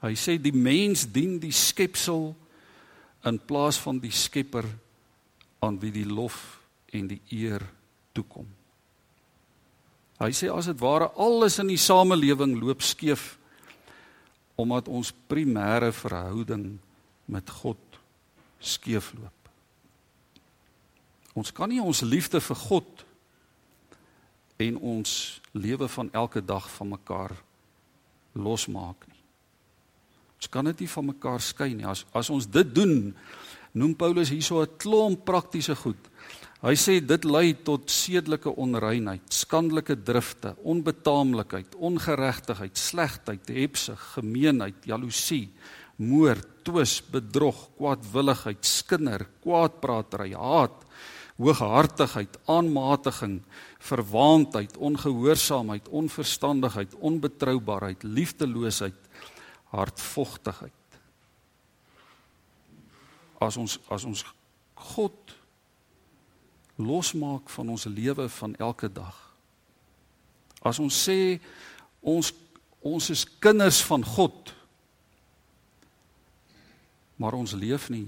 Hy 0.00 0.14
sê 0.16 0.38
die 0.40 0.54
mens 0.56 1.04
dien 1.12 1.38
die 1.40 1.52
skepsel 1.52 2.30
in 3.28 3.38
plaas 3.44 3.76
van 3.82 3.98
die 4.00 4.12
Skepper 4.14 4.64
aan 5.60 5.76
wie 5.80 5.92
die 5.92 6.08
lof 6.08 6.60
en 6.96 7.10
die 7.10 7.20
eer 7.36 7.64
toekom. 8.16 8.48
Hy 10.20 10.30
sê 10.36 10.48
as 10.52 10.68
dit 10.68 10.80
ware 10.80 11.10
alles 11.20 11.58
in 11.60 11.70
die 11.72 11.80
samelewing 11.80 12.56
loop 12.60 12.84
skeef 12.84 13.36
omdat 14.60 14.90
ons 14.92 15.12
primêre 15.28 15.88
verhouding 15.96 16.74
met 17.32 17.52
God 17.62 17.80
skeefloop. 18.60 19.36
Ons 21.32 21.52
kan 21.56 21.70
nie 21.72 21.80
ons 21.80 22.02
liefde 22.04 22.42
vir 22.44 22.58
God 22.66 23.04
en 24.60 24.76
ons 24.76 25.12
lewe 25.56 25.88
van 25.88 26.10
elke 26.12 26.42
dag 26.44 26.66
van 26.76 26.92
mekaar 26.92 27.32
losmaak. 28.36 29.09
Ons 30.40 30.48
kan 30.48 30.64
dit 30.64 30.78
nie 30.80 30.88
van 30.88 31.04
mekaar 31.04 31.42
skei 31.44 31.74
nie. 31.76 31.84
As 31.84 32.06
as 32.16 32.30
ons 32.32 32.46
dit 32.48 32.68
doen, 32.72 33.10
noem 33.76 33.92
Paulus 33.92 34.30
hierso 34.32 34.62
'n 34.62 34.76
klomp 34.80 35.26
praktiese 35.28 35.76
goed. 35.76 36.00
Hy 36.62 36.72
sê 36.76 36.94
dit 37.00 37.24
lei 37.24 37.52
tot 37.52 37.90
sedelike 37.90 38.48
onreinheid, 38.48 39.20
skandelike 39.28 39.96
drifte, 40.02 40.56
onbetaamlikheid, 40.64 41.76
ongeregtigheid, 41.76 42.76
slegheid, 42.76 43.48
hebsug, 43.48 44.00
gemeenheid, 44.14 44.74
jaloesie, 44.84 45.50
moord, 45.96 46.46
twis, 46.64 47.02
bedrog, 47.02 47.68
kwaadwilligheid, 47.76 48.64
skinder, 48.64 49.26
kwaadpraatery, 49.42 50.32
haat, 50.32 50.84
hooghartigheid, 51.40 52.36
aanmatiging, 52.46 53.40
verwaandheid, 53.78 54.76
ongehoorsaamheid, 54.76 55.88
onverstandigheid, 55.88 56.94
onbetroubaarheid, 57.00 58.04
liefdeloosheid, 58.04 58.99
hardvogtigheid. 59.70 60.98
As 63.40 63.56
ons 63.56 63.78
as 63.88 64.04
ons 64.04 64.24
God 64.94 65.36
losmaak 66.80 67.50
van 67.52 67.68
ons 67.68 67.84
lewe 67.84 68.28
van 68.28 68.56
elke 68.56 68.88
dag. 68.92 69.16
As 70.64 70.78
ons 70.80 71.02
sê 71.08 71.40
ons 72.00 72.32
ons 72.80 73.10
is 73.12 73.26
kinders 73.44 73.82
van 73.84 74.00
God, 74.04 74.54
maar 77.20 77.36
ons 77.36 77.52
leef 77.52 77.90
nie 77.92 78.06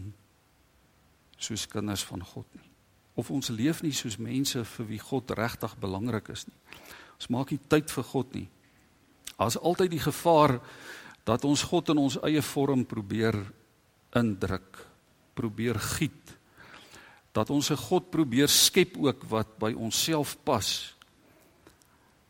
soos 1.37 1.67
kinders 1.69 2.05
van 2.09 2.23
God 2.25 2.47
nie. 2.57 2.69
Of 3.21 3.29
ons 3.31 3.53
leef 3.53 3.83
nie 3.85 3.93
soos 3.93 4.17
mense 4.17 4.63
vir 4.65 4.89
wie 4.89 5.01
God 5.03 5.35
regtig 5.37 5.75
belangrik 5.81 6.31
is 6.33 6.47
nie. 6.49 6.57
Ons 7.19 7.29
maak 7.29 7.53
nie 7.53 7.61
tyd 7.69 7.93
vir 7.93 8.07
God 8.09 8.33
nie. 8.39 8.47
Daar's 9.37 9.59
altyd 9.61 9.93
die 9.93 10.01
gevaar 10.01 10.57
dat 11.25 11.45
ons 11.45 11.63
God 11.63 11.93
in 11.93 12.01
ons 12.03 12.19
eie 12.27 12.43
vorm 12.43 12.85
probeer 12.89 13.37
indruk, 14.19 14.81
probeer 15.39 15.79
giet. 15.97 16.35
Dat 17.33 17.51
ons 17.51 17.71
'n 17.71 17.77
God 17.77 18.11
probeer 18.11 18.49
skep 18.49 18.97
ook 18.97 19.25
wat 19.29 19.59
by 19.59 19.73
onsself 19.73 20.37
pas. 20.45 20.95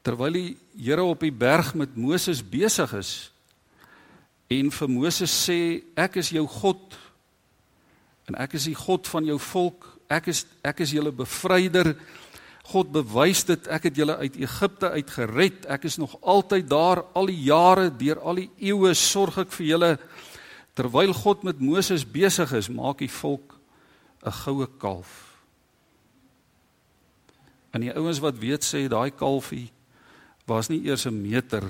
Terwyl 0.02 0.32
die 0.32 0.56
Here 0.76 1.02
op 1.02 1.20
die 1.20 1.32
berg 1.32 1.74
met 1.74 1.96
Moses 1.96 2.42
besig 2.42 2.92
is 2.92 3.32
en 4.48 4.70
vir 4.70 4.88
Moses 4.88 5.30
sê 5.30 5.82
ek 5.96 6.16
is 6.16 6.30
jou 6.30 6.46
God 6.46 6.96
en 8.28 8.34
ek 8.34 8.54
is 8.54 8.64
die 8.64 8.74
God 8.74 9.08
van 9.08 9.24
jou 9.24 9.38
volk 9.38 9.92
ek 10.12 10.28
is 10.32 10.44
ek 10.64 10.80
is 10.84 10.92
julle 10.92 11.12
bevryder 11.12 11.94
God 12.70 12.92
bewys 12.94 13.42
dit 13.44 13.66
ek 13.66 13.88
het 13.88 13.96
julle 13.98 14.16
uit 14.22 14.36
Egipte 14.38 14.92
uit 14.94 15.10
gered 15.10 15.66
ek 15.66 15.88
is 15.90 15.98
nog 15.98 16.14
altyd 16.20 16.68
daar 16.70 17.02
al 17.18 17.26
die 17.26 17.40
jare 17.42 17.90
deur 17.90 18.20
al 18.22 18.38
die 18.38 18.50
eeue 18.70 18.94
sorg 18.94 19.40
ek 19.42 19.50
vir 19.56 19.66
julle. 19.66 19.90
Terwyl 20.78 21.12
God 21.12 21.42
met 21.42 21.60
Moses 21.60 22.06
besig 22.06 22.52
is 22.56 22.70
maak 22.70 23.02
die 23.02 23.10
volk 23.10 23.58
'n 24.22 24.30
goue 24.30 24.66
kalf. 24.78 25.32
En 27.72 27.80
die 27.80 27.92
ouens 27.92 28.20
wat 28.20 28.38
weet 28.38 28.64
sê 28.64 28.88
daai 28.88 29.10
kalfie 29.10 29.70
was 30.46 30.68
nie 30.68 30.84
eers 30.86 31.06
'n 31.06 31.22
meter 31.22 31.64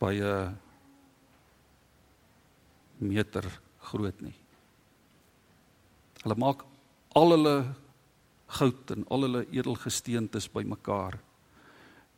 by 0.00 0.14
'n 0.14 0.56
meter 2.98 3.44
groot 3.78 4.20
nie. 4.20 4.34
Hulle 6.22 6.36
maak 6.36 6.64
al 7.14 7.30
hulle 7.30 7.74
goud 8.46 8.92
en 8.94 9.06
al 9.10 9.26
hulle 9.26 9.42
edelgesteentes 9.50 10.48
bymekaar 10.52 11.18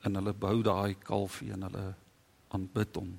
en 0.07 0.19
hulle 0.21 0.35
bou 0.37 0.61
daai 0.63 0.95
kalfie 1.03 1.53
en 1.55 1.65
hulle 1.67 1.87
aanbid 2.55 3.01
hom. 3.01 3.15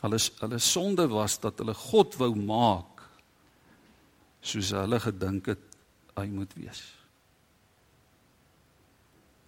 Hulle 0.00 0.20
hulle 0.40 0.60
sonde 0.64 1.08
was 1.12 1.38
dat 1.42 1.60
hulle 1.60 1.74
God 1.76 2.16
wou 2.20 2.32
maak 2.38 3.04
soos 4.40 4.72
hulle 4.72 5.00
gedink 5.02 5.50
het 5.52 5.66
hy 6.16 6.28
moet 6.32 6.54
wees. 6.56 6.80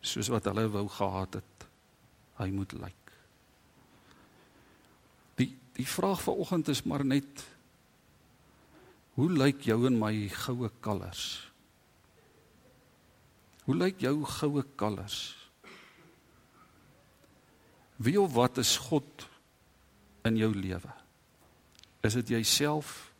Soos 0.02 0.28
wat 0.32 0.50
hulle 0.50 0.66
wou 0.72 0.84
gehad 0.90 1.40
het 1.40 1.68
hy 2.42 2.50
moet 2.50 2.74
lyk. 2.80 2.98
Die 5.72 5.86
vraag 5.88 6.20
vanoggend 6.22 6.68
is 6.68 6.84
maar 6.84 7.04
net 7.04 7.48
Hoe 9.12 9.28
lyk 9.28 9.66
jou 9.68 9.82
en 9.86 9.98
my 10.00 10.28
goue 10.32 10.70
kalvers? 10.80 11.51
Hoe 13.66 13.76
lyk 13.76 14.00
jou 14.02 14.16
goue 14.26 14.64
kalvers? 14.76 15.36
Wie 18.02 18.18
of 18.20 18.32
wat 18.34 18.58
is 18.58 18.76
God 18.88 19.28
in 20.26 20.36
jou 20.36 20.50
lewe? 20.54 20.90
Is 22.02 22.18
dit 22.18 22.34
jouself? 22.34 23.12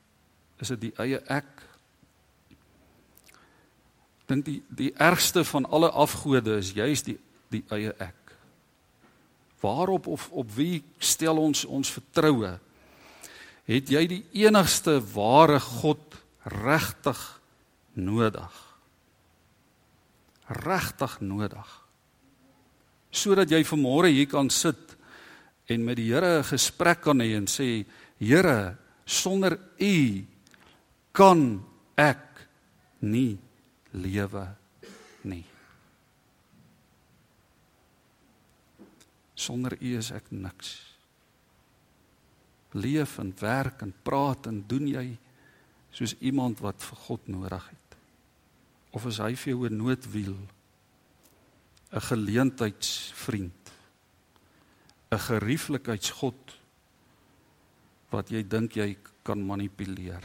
Is 0.58 0.72
dit 0.74 0.88
die 0.88 0.94
eie 1.02 1.20
ek? 1.30 1.50
Dink 4.26 4.46
die 4.46 4.58
die 4.68 4.90
ergste 4.98 5.44
van 5.46 5.68
alle 5.70 5.90
afgode 5.90 6.58
is 6.58 6.74
juis 6.74 7.04
die 7.06 7.18
die 7.52 7.62
eie 7.70 7.94
ek. 8.00 8.18
Waarop 9.62 10.06
of 10.10 10.30
op 10.32 10.50
wie 10.56 10.82
stel 10.98 11.38
ons 11.38 11.64
ons 11.64 11.90
vertroue? 11.90 12.56
het 13.68 13.90
jy 13.92 14.02
die 14.10 14.22
enigste 14.44 14.98
ware 15.14 15.60
God 15.62 16.18
regtig 16.42 17.20
nodig. 17.94 18.52
Regtig 20.52 21.18
nodig. 21.24 21.68
Sodat 23.12 23.50
jy 23.52 23.62
vanmôre 23.64 24.12
hier 24.12 24.28
kan 24.30 24.50
sit 24.50 24.96
en 25.68 25.84
met 25.84 25.96
die 25.96 26.10
Here 26.12 26.38
'n 26.40 26.44
gesprek 26.44 27.02
kan 27.02 27.20
hê 27.20 27.36
en 27.36 27.46
sê 27.46 27.84
Here, 28.18 28.76
sonder 29.06 29.58
U 29.80 30.24
kan 31.12 31.64
ek 31.96 32.48
nie 33.00 33.38
lewe 33.92 34.56
nie. 35.24 35.44
Sonder 39.34 39.76
U 39.80 39.98
is 39.98 40.10
ek 40.10 40.30
niks 40.30 40.92
leef 42.72 43.18
en 43.18 43.32
werk 43.38 43.82
en 43.82 43.92
praat 44.02 44.48
en 44.48 44.62
doen 44.66 44.86
jy 44.88 45.06
soos 45.92 46.14
iemand 46.20 46.62
wat 46.64 46.80
vir 46.80 47.00
God 47.06 47.28
nodig 47.28 47.68
het? 47.68 47.81
Of 48.92 49.06
is 49.08 49.18
hy 49.18 49.34
vir 49.34 49.54
jou 49.54 49.66
'n 49.66 49.76
noodwiel? 49.76 50.36
'n 51.92 52.00
geleentheidsvriend? 52.00 53.72
'n 55.10 55.18
gerieflikheidsgod 55.18 56.58
wat 58.10 58.30
jy 58.30 58.42
dink 58.42 58.76
jy 58.76 58.96
kan 59.24 59.40
manipuleer? 59.46 60.24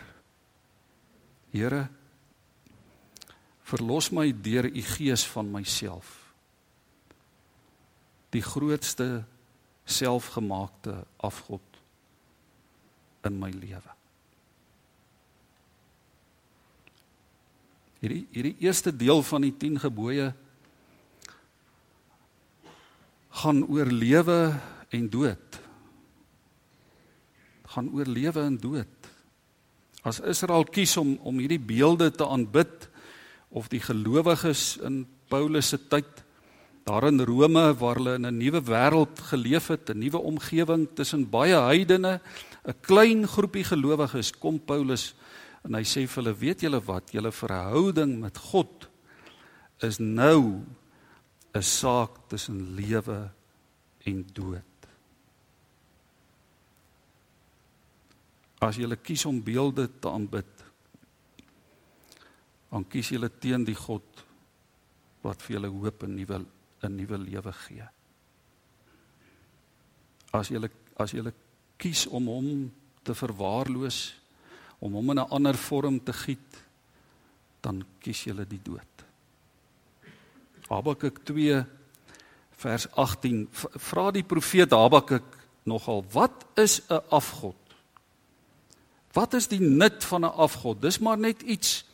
Here, 1.51 1.89
verlos 3.63 4.11
my 4.11 4.31
deur 4.31 4.65
u 4.65 4.81
gees 4.81 5.25
van 5.27 5.51
myself. 5.51 6.33
Die 8.29 8.41
grootste 8.41 9.25
selfgemaakte 9.85 11.05
afgod 11.17 11.63
in 13.23 13.39
my 13.39 13.49
lewe. 13.51 13.96
Hierdie 17.97 18.27
hierdie 18.31 18.57
eerste 18.61 18.91
deel 18.93 19.23
van 19.25 19.41
die 19.41 19.53
10 19.57 19.79
gebooie 19.87 20.33
gaan 23.41 23.63
oor 23.65 23.85
lewe 23.85 24.41
en 24.89 25.09
dood. 25.09 25.57
gaan 27.77 27.89
oor 27.93 28.07
lewe 28.09 28.41
en 28.41 28.55
dood. 28.57 29.09
As 30.07 30.17
Israel 30.23 30.63
kies 30.65 30.95
om 30.97 31.17
om 31.27 31.41
hierdie 31.43 31.61
beelde 31.61 32.07
te 32.09 32.25
aanbid 32.25 32.87
of 33.53 33.67
die 33.69 33.81
gelowiges 33.83 34.77
in 34.87 35.03
Paulus 35.29 35.69
se 35.73 35.77
tyd 35.77 36.23
daar 36.87 37.09
in 37.09 37.19
Rome 37.21 37.65
waar 37.77 37.99
hulle 37.99 38.15
in 38.15 38.25
'n 38.25 38.37
nuwe 38.37 38.61
wêreld 38.63 39.19
geleef 39.29 39.67
het, 39.67 39.89
'n 39.89 39.99
nuwe 39.99 40.17
omgewing 40.17 40.87
tussen 40.95 41.29
baie 41.29 41.59
heidene, 41.59 42.21
'n 42.65 42.75
klein 42.81 43.27
groepie 43.27 43.63
gelowiges, 43.63 44.31
kom 44.31 44.59
Paulus 44.59 45.13
en 45.67 45.75
hy 45.75 45.83
sê 45.83 46.05
vir 46.07 46.21
hulle, 46.21 46.33
weet 46.39 46.63
julle 46.63 46.79
wat, 46.87 47.11
julle 47.11 47.31
verhouding 47.35 48.15
met 48.21 48.37
God 48.51 48.87
is 49.83 49.99
nou 49.99 50.63
'n 51.53 51.61
saak 51.61 52.29
tussen 52.29 52.75
lewe 52.75 53.29
en 54.05 54.25
dood. 54.33 54.63
As 58.61 58.77
jy 58.77 58.95
kies 58.95 59.25
om 59.25 59.43
beelde 59.43 59.87
te 59.99 60.09
aanbid, 60.09 60.53
dan 62.71 62.87
kies 62.87 63.11
jy 63.11 63.29
teen 63.39 63.65
die 63.65 63.75
God 63.75 64.23
wat 65.21 65.41
vir 65.41 65.57
julle 65.57 65.69
hoop 65.69 66.03
en 66.03 66.15
nuwe 66.15 66.45
'n 66.83 66.95
nuwe 66.95 67.17
lewe 67.17 67.53
gee. 67.53 67.87
As 70.33 70.49
jy 70.49 70.69
as 70.97 71.11
jy 71.11 71.31
kies 71.77 72.07
om 72.07 72.27
hom 72.27 72.71
te 73.03 73.13
verwaarloos, 73.13 74.13
om 74.79 74.93
hom 74.93 75.09
in 75.09 75.19
'n 75.19 75.29
ander 75.29 75.55
vorm 75.55 76.03
te 76.03 76.13
giet, 76.13 76.63
dan 77.61 77.83
kies 77.99 78.23
jy 78.23 78.45
die 78.47 78.61
dood. 78.63 78.93
Habakuk 80.69 81.23
2 81.23 81.65
vers 82.57 82.87
18 82.95 83.47
vra 83.51 84.11
die 84.11 84.23
profeet 84.23 84.71
Habakuk 84.71 85.23
nogal 85.63 86.03
wat 86.11 86.45
is 86.55 86.81
'n 86.89 87.01
afgod? 87.09 87.55
Wat 89.13 89.33
is 89.33 89.47
die 89.47 89.61
nut 89.61 90.03
van 90.03 90.25
'n 90.25 90.37
afgod? 90.37 90.81
Dis 90.81 90.99
maar 90.99 91.17
net 91.17 91.41
iets 91.41 91.85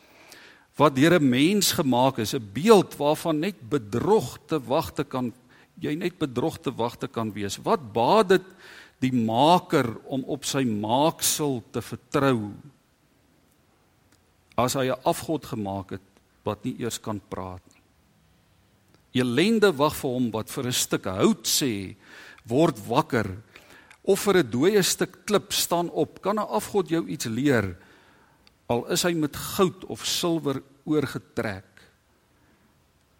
wat 0.76 0.96
deur 0.96 1.20
'n 1.20 1.28
mens 1.28 1.72
gemaak 1.72 2.18
is, 2.18 2.34
'n 2.34 2.50
beeld 2.52 2.96
waarvan 2.96 3.38
net 3.38 3.68
bedrog 3.68 4.38
te 4.46 4.60
wagte 4.60 5.04
kan 5.04 5.32
jy 5.80 5.94
net 5.94 6.18
bedrog 6.18 6.58
te 6.58 6.74
wagte 6.74 7.08
kan 7.08 7.32
wees. 7.32 7.58
Wat 7.62 7.92
baat 7.92 8.28
dit 8.28 8.46
die 8.98 9.12
maker 9.12 9.96
om 10.04 10.24
op 10.24 10.44
sy 10.44 10.62
maaksel 10.64 11.62
te 11.74 11.82
vertrou 11.82 12.52
as 14.56 14.74
hy 14.74 14.90
'n 14.90 15.02
afgod 15.04 15.44
gemaak 15.44 15.90
het 15.90 16.06
wat 16.44 16.64
nie 16.64 16.76
eers 16.78 16.98
kan 17.00 17.20
praat 17.20 17.62
nie. 17.72 17.82
Elende 19.22 19.72
wag 19.72 19.94
vir 19.96 20.10
hom 20.10 20.30
wat 20.30 20.50
vir 20.50 20.66
'n 20.66 20.72
stuk 20.72 21.04
hout 21.04 21.46
sê 21.46 21.96
word 22.46 22.78
wakker 22.86 23.42
of 24.02 24.20
vir 24.20 24.36
'n 24.38 24.50
dooie 24.50 24.82
stuk 24.82 25.26
klip 25.26 25.52
staan 25.52 25.90
op. 25.90 26.22
Kan 26.22 26.36
'n 26.36 26.48
afgod 26.48 26.88
jou 26.88 27.06
iets 27.08 27.24
leer? 27.24 27.76
Al 28.68 28.86
is 28.92 29.02
hy 29.02 29.12
met 29.12 29.36
goud 29.36 29.84
of 29.84 30.06
silwer 30.06 30.62
oorgetrek, 30.84 31.82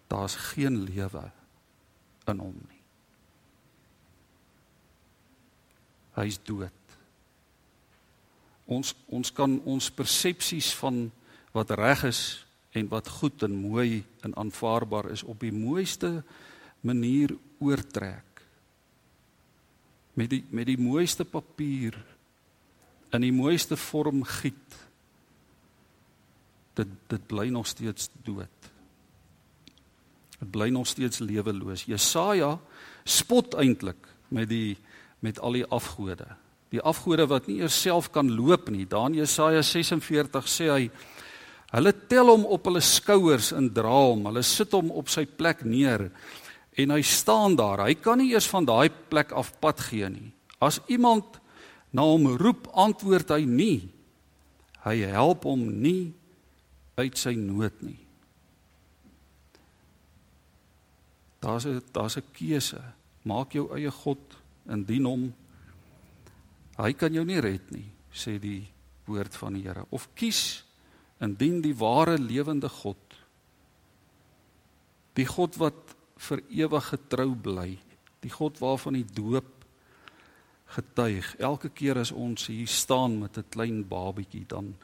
daar's 0.07 0.35
geen 0.35 0.83
lewe 0.83 1.31
in 2.27 2.39
hom 2.39 2.57
nie. 2.69 2.81
Hy's 6.15 6.39
dood. 6.43 6.71
Ons 8.65 8.95
ons 9.07 9.31
kan 9.31 9.59
ons 9.65 9.91
persepsies 9.91 10.73
van 10.73 11.11
wat 11.55 11.71
reg 11.79 12.03
is 12.03 12.21
en 12.75 12.89
wat 12.91 13.07
goed 13.07 13.43
en 13.47 13.55
mooi 13.55 14.03
en 14.27 14.35
aanvaarbaar 14.35 15.09
is 15.15 15.23
op 15.23 15.39
die 15.39 15.53
mooiste 15.55 16.23
manier 16.83 17.31
oortrek. 17.63 18.43
Met 20.13 20.29
die 20.29 20.43
met 20.49 20.67
die 20.67 20.79
mooiste 20.79 21.25
papier 21.25 21.95
in 23.15 23.23
die 23.23 23.33
mooiste 23.35 23.77
vorm 23.79 24.23
giet 24.27 24.79
dit 26.75 26.91
dit 27.07 27.27
bly 27.31 27.47
nog 27.55 27.67
steeds 27.67 28.09
dood. 28.27 28.71
Dit 30.39 30.51
bly 30.51 30.69
nog 30.75 30.87
steeds 30.87 31.23
leweloos. 31.23 31.87
Jesaja 31.87 32.57
spot 33.03 33.55
eintlik 33.55 34.09
met 34.27 34.49
die 34.51 34.75
met 35.23 35.39
al 35.39 35.61
die 35.61 35.65
afgode. 35.65 36.27
Die 36.69 36.81
afgode 36.83 37.27
wat 37.31 37.47
nie 37.47 37.61
eers 37.63 37.77
self 37.81 38.11
kan 38.11 38.27
loop 38.35 38.67
nie. 38.69 38.83
Daar 38.85 39.07
in 39.07 39.21
Jesaja 39.21 39.61
46 39.63 40.49
sê 40.51 40.67
hy 40.69 40.89
hulle 41.73 41.93
tel 42.07 42.29
hom 42.29 42.45
op 42.45 42.67
hulle 42.69 42.81
skouers 42.81 43.51
en 43.55 43.69
dra 43.73 43.91
hom. 43.91 44.25
Hulle 44.29 44.43
sit 44.43 44.71
hom 44.75 44.91
op 44.91 45.09
sy 45.11 45.25
plek 45.25 45.65
neer 45.65 46.09
en 46.75 46.91
hy 46.91 47.01
staan 47.01 47.55
daar. 47.55 47.85
Hy 47.87 47.95
kan 47.99 48.19
nie 48.19 48.33
eers 48.33 48.47
van 48.51 48.67
daai 48.67 48.89
plek 48.89 49.31
af 49.35 49.53
pad 49.63 49.79
gee 49.87 50.09
nie. 50.11 50.31
As 50.59 50.81
iemand 50.91 51.39
na 51.95 52.03
hom 52.03 52.27
roep, 52.39 52.67
antwoord 52.75 53.31
hy 53.31 53.45
nie. 53.47 53.79
Hy 54.83 54.97
help 55.15 55.47
hom 55.47 55.63
nie 55.81 56.13
uit 56.99 57.15
sy 57.19 57.35
nood 57.39 57.75
nie. 57.83 57.99
Daar's 61.41 61.65
'n 61.65 61.81
daar's 61.93 62.17
'n 62.17 62.23
keuse. 62.33 62.81
Maak 63.23 63.53
jou 63.53 63.73
eie 63.75 63.91
God 63.91 64.19
en 64.67 64.83
dien 64.83 65.05
hom. 65.05 65.33
Hy 66.77 66.93
kan 66.93 67.13
jou 67.13 67.25
nie 67.25 67.39
red 67.39 67.71
nie, 67.71 67.91
sê 68.13 68.39
die 68.39 68.67
woord 69.05 69.35
van 69.35 69.53
die 69.53 69.63
Here. 69.63 69.85
Of 69.89 70.09
kies 70.15 70.64
en 71.25 71.35
dien 71.39 71.59
die 71.63 71.75
ware 71.77 72.17
lewende 72.21 72.69
God. 72.69 73.17
Die 75.17 75.27
God 75.27 75.57
wat 75.61 75.95
vir 76.27 76.41
ewig 76.63 76.89
getrou 76.93 77.31
bly, 77.35 77.69
die 78.23 78.31
God 78.33 78.59
waarvan 78.61 78.99
die 78.99 79.07
doop 79.07 79.51
getuig. 80.75 81.35
Elke 81.39 81.71
keer 81.73 81.99
as 82.01 82.11
ons 82.11 82.47
hier 82.51 82.67
staan 82.67 83.19
met 83.19 83.37
'n 83.37 83.49
klein 83.49 83.87
babatjie 83.87 84.45
dan 84.47 84.75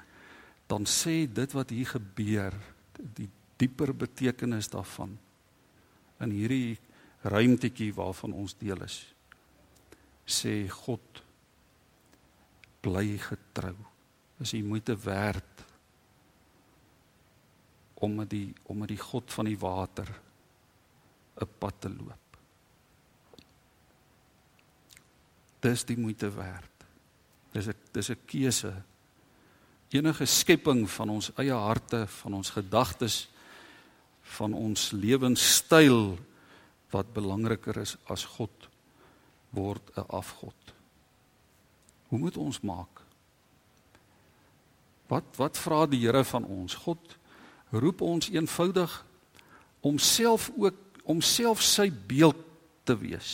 dan 0.72 0.86
sê 0.88 1.28
dit 1.28 1.52
wat 1.52 1.70
hier 1.70 1.90
gebeur 1.90 2.56
die 2.96 3.28
dieper 3.60 3.92
betekenis 3.94 4.70
daarvan 4.72 5.18
in 6.24 6.32
hierdie 6.32 6.78
ruimtetjie 7.28 7.92
waarvan 7.98 8.34
ons 8.34 8.56
deel 8.62 8.80
is 8.86 9.02
sê 10.26 10.54
God 10.72 11.24
bly 12.86 13.18
getrou 13.20 13.76
is 14.40 14.56
die 14.56 14.64
moeite 14.64 14.96
werd 15.04 15.66
om 18.02 18.16
met 18.16 18.30
die 18.30 18.50
om 18.70 18.82
met 18.82 18.90
die 18.90 19.00
God 19.00 19.32
van 19.34 19.46
die 19.46 19.58
water 19.60 20.10
'n 21.42 21.50
pad 21.60 21.76
te 21.80 21.90
loop. 21.90 22.38
Dis 25.62 25.86
die 25.86 25.98
moeite 25.98 26.30
werd. 26.30 26.86
Dis 27.54 27.68
'n 27.68 27.76
dis 27.92 28.10
'n 28.10 28.26
keuse. 28.26 28.74
Enige 29.90 30.26
skepping 30.26 30.90
van 30.90 31.10
ons 31.10 31.32
eie 31.36 31.54
harte, 31.54 32.08
van 32.08 32.34
ons 32.34 32.50
gedagtes, 32.50 33.30
van 34.22 34.54
ons 34.54 34.92
lewenstyl 34.92 36.18
wat 36.90 37.14
belangriker 37.14 37.78
is 37.78 37.98
as 38.08 38.26
God 38.26 38.70
word 39.50 39.98
'n 39.98 40.06
afgod. 40.08 40.74
Hoe 42.08 42.20
moet 42.20 42.38
ons 42.38 42.60
maak? 42.62 43.02
Wat 45.08 45.24
wat 45.36 45.58
vra 45.58 45.86
die 45.86 46.00
Here 46.00 46.24
van 46.24 46.46
ons? 46.46 46.74
God 46.74 47.18
roep 47.72 48.02
ons 48.02 48.30
eenvoudig 48.30 49.06
om 49.80 49.98
self 49.98 50.52
ook 50.58 50.76
om 51.04 51.22
self 51.22 51.62
sy 51.66 51.90
beeld 52.08 52.38
te 52.84 52.98
wees. 52.98 53.32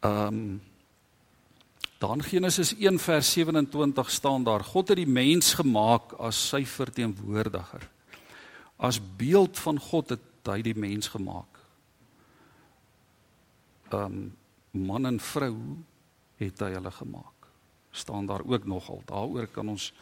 Ehm 0.00 0.26
um, 0.26 0.62
dan 1.98 2.20
Genesis 2.22 2.74
1 2.76 2.98
vers 2.98 3.32
27 3.32 4.10
staan 4.10 4.44
daar 4.44 4.60
God 4.64 4.88
het 4.88 4.96
die 4.96 5.08
mens 5.08 5.54
gemaak 5.54 6.12
as 6.20 6.48
sy 6.48 6.64
verteenwoordiger. 6.68 7.88
As 8.76 9.00
beeld 9.16 9.58
van 9.58 9.78
God 9.80 10.12
het 10.12 10.50
hy 10.50 10.58
die 10.62 10.76
mens 10.76 11.08
gemaak. 11.08 11.60
Ehm 13.88 14.04
um, 14.04 14.32
man 14.70 15.06
en 15.06 15.20
vrou 15.20 15.54
het 16.36 16.60
hy 16.60 16.72
hulle 16.74 16.90
gemaak. 16.90 17.34
staan 17.94 18.26
daar 18.26 18.42
ook 18.44 18.64
nogal. 18.64 19.02
Daaroor 19.04 19.46
kan 19.46 19.68
ons 19.68 19.92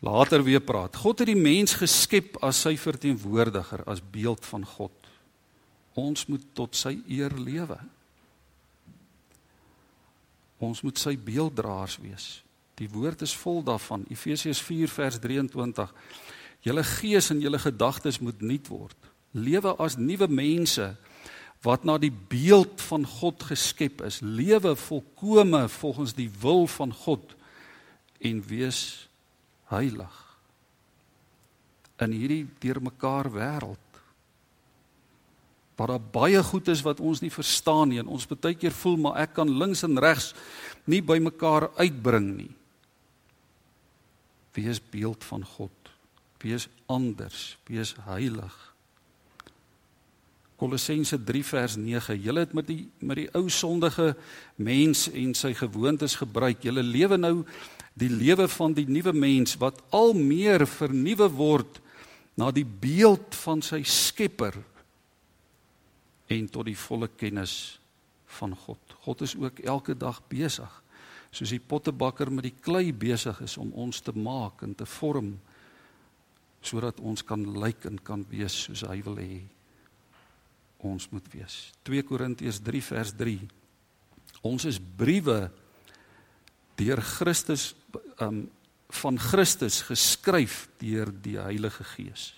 later 0.00 0.42
weer 0.44 0.62
praat. 0.64 0.96
God 0.96 1.22
het 1.22 1.28
die 1.28 1.38
mens 1.38 1.76
geskep 1.76 2.38
as 2.44 2.62
sy 2.64 2.76
verteenwoordiger, 2.80 3.84
as 3.86 4.00
beeld 4.00 4.44
van 4.48 4.64
God. 4.64 4.94
Ons 5.98 6.26
moet 6.30 6.44
tot 6.56 6.76
sy 6.76 6.94
eer 7.10 7.34
lewe. 7.36 7.76
Ons 10.60 10.82
moet 10.84 10.98
sy 11.00 11.16
beelddraers 11.16 11.98
wees. 12.00 12.28
Die 12.80 12.88
woord 12.88 13.24
is 13.24 13.34
vol 13.36 13.62
daarvan. 13.64 14.06
Efesiërs 14.12 14.60
4 14.64 14.92
vers 14.92 15.20
23. 15.20 15.92
Julle 16.64 16.84
gees 16.84 17.30
en 17.32 17.40
julle 17.40 17.60
gedagtes 17.60 18.20
moet 18.20 18.40
nuut 18.44 18.68
word. 18.72 18.96
Lewe 19.36 19.74
as 19.80 19.96
nuwe 20.00 20.28
mense 20.28 20.90
wat 21.64 21.84
na 21.84 21.98
die 22.00 22.12
beeld 22.12 22.80
van 22.88 23.04
God 23.04 23.42
geskep 23.50 24.00
is, 24.06 24.22
lewe 24.24 24.72
volkome 24.80 25.66
volgens 25.68 26.14
die 26.16 26.30
wil 26.40 26.64
van 26.72 26.92
God 27.04 27.34
en 28.24 28.40
wees 28.48 29.09
heilig. 29.70 30.16
In 32.00 32.14
hierdie 32.16 32.46
deurmekaar 32.62 33.30
wêreld 33.34 33.86
waar 35.80 35.94
daar 35.94 36.10
baie 36.12 36.42
goed 36.44 36.68
is 36.68 36.82
wat 36.84 36.98
ons 37.00 37.22
nie 37.24 37.32
verstaan 37.32 37.88
nie 37.88 37.98
en 38.02 38.10
ons 38.12 38.26
baie 38.28 38.52
keer 38.52 38.74
voel 38.82 38.98
maar 39.00 39.22
ek 39.22 39.30
kan 39.38 39.48
links 39.48 39.80
en 39.86 39.96
regs 39.96 40.34
nie 40.84 41.00
by 41.00 41.16
mekaar 41.24 41.70
uitbring 41.78 42.26
nie. 42.36 42.50
Wees 44.52 44.80
beeld 44.92 45.24
van 45.24 45.46
God. 45.46 45.72
Wees 46.42 46.66
anders. 46.90 47.56
Wees 47.68 47.94
heilig. 48.04 48.56
Kolossense 50.60 51.16
3 51.16 51.44
vers 51.48 51.76
9. 51.80 52.18
Julle 52.20 52.44
het 52.44 52.52
met 52.52 52.68
die 52.68 52.82
met 53.00 53.16
die 53.22 53.28
ou 53.32 53.46
sondige 53.48 54.10
mens 54.60 55.06
en 55.08 55.32
sy 55.32 55.54
gewoontes 55.56 56.18
gebruik. 56.20 56.60
Julle 56.66 56.84
lewe 56.84 57.16
nou 57.16 57.34
die 58.00 58.10
lewe 58.10 58.48
van 58.48 58.74
die 58.76 58.88
nuwe 58.88 59.12
mens 59.12 59.56
wat 59.60 59.80
al 59.94 60.14
meer 60.16 60.66
vernuwe 60.68 61.28
word 61.36 61.80
na 62.40 62.50
die 62.54 62.64
beeld 62.64 63.36
van 63.42 63.62
sy 63.64 63.82
Skepper 63.84 64.56
en 66.30 66.48
tot 66.48 66.68
die 66.68 66.78
volle 66.78 67.10
kennis 67.20 67.78
van 68.38 68.54
God. 68.56 68.80
God 69.04 69.24
is 69.26 69.34
ook 69.36 69.60
elke 69.66 69.96
dag 69.98 70.22
besig 70.30 70.80
soos 71.30 71.52
die 71.54 71.62
pottebakker 71.62 72.30
met 72.32 72.48
die 72.48 72.56
klei 72.58 72.90
besig 72.90 73.38
is 73.44 73.54
om 73.60 73.70
ons 73.78 74.00
te 74.02 74.14
maak 74.16 74.64
en 74.66 74.74
te 74.74 74.86
vorm 74.98 75.36
sodat 76.66 76.98
ons 77.00 77.22
kan 77.24 77.44
lyk 77.62 77.86
en 77.88 78.00
kan 78.04 78.24
wees 78.32 78.56
soos 78.66 78.82
hy 78.88 78.98
wil 79.06 79.20
hê 79.20 79.40
ons 80.80 81.06
moet 81.12 81.26
wees. 81.34 81.70
2 81.84 82.02
Korintiërs 82.08 82.60
3 82.64 82.80
vers 82.80 83.10
3. 83.18 83.36
Ons 84.48 84.64
is 84.64 84.78
briewe 84.80 85.50
deur 86.80 87.02
Christus 87.04 87.74
um 88.20 88.48
van 88.90 89.18
Christus 89.18 89.82
geskryf 89.86 90.64
deur 90.80 91.12
die 91.22 91.36
Heilige 91.38 91.84
Gees. 91.84 92.32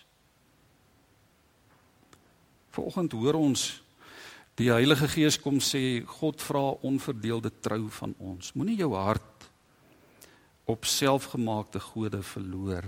Vanoggend 2.72 3.16
hoor 3.16 3.38
ons 3.40 3.62
die 4.60 4.68
Heilige 4.68 5.08
Gees 5.08 5.38
kom 5.40 5.62
sê 5.64 6.02
God 6.18 6.42
vra 6.44 6.74
onverdeelde 6.84 7.52
trou 7.64 7.86
van 7.96 8.12
ons. 8.20 8.52
Moenie 8.52 8.76
jou 8.82 8.92
hart 8.96 9.48
op 10.68 10.84
selfgemaakte 10.84 11.80
gode 11.80 12.22
verloor 12.22 12.84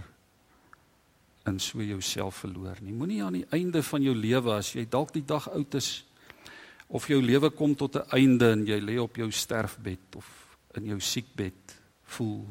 in 1.49 1.59
so 1.61 1.83
jouself 1.83 2.45
verloor 2.45 2.79
nie. 2.81 2.93
Moenie 2.93 3.23
aan 3.25 3.41
die 3.41 3.49
einde 3.53 3.83
van 3.85 4.05
jou 4.05 4.15
lewe 4.17 4.55
as 4.57 4.75
jy 4.77 4.87
dalk 4.89 5.13
die 5.17 5.25
dag 5.25 5.49
oud 5.53 5.81
is 5.81 6.05
of 6.89 7.09
jou 7.09 7.21
lewe 7.21 7.51
kom 7.51 7.75
tot 7.75 7.97
'n 7.97 8.09
einde 8.13 8.53
en 8.53 8.67
jy 8.67 8.81
lê 8.81 9.01
op 9.01 9.17
jou 9.17 9.31
sterfbed 9.31 10.17
of 10.17 10.44
in 10.81 10.93
jou 10.93 11.01
siekbed 11.01 11.75
voel 12.17 12.45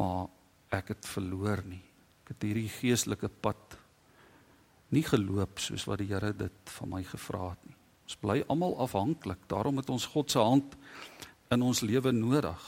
maar 0.00 0.28
ek 0.72 0.94
het 0.94 1.06
verloor 1.10 1.62
nie. 1.66 1.82
Ek 2.22 2.32
het 2.34 2.46
hierdie 2.46 2.70
geestelike 2.72 3.28
pad 3.42 3.76
nie 4.94 5.04
geloop 5.06 5.60
soos 5.62 5.86
wat 5.86 6.00
die 6.02 6.10
Here 6.10 6.32
dit 6.34 6.74
van 6.78 6.90
my 6.94 7.02
gevra 7.06 7.52
het 7.52 7.66
nie. 7.66 7.76
Ons 8.06 8.18
bly 8.18 8.38
almal 8.50 8.76
afhanklik. 8.82 9.42
Daarom 9.50 9.78
het 9.78 9.90
ons 9.92 10.08
God 10.10 10.30
se 10.30 10.42
hand 10.42 10.76
in 11.50 11.62
ons 11.62 11.82
lewe 11.86 12.12
nodig. 12.14 12.62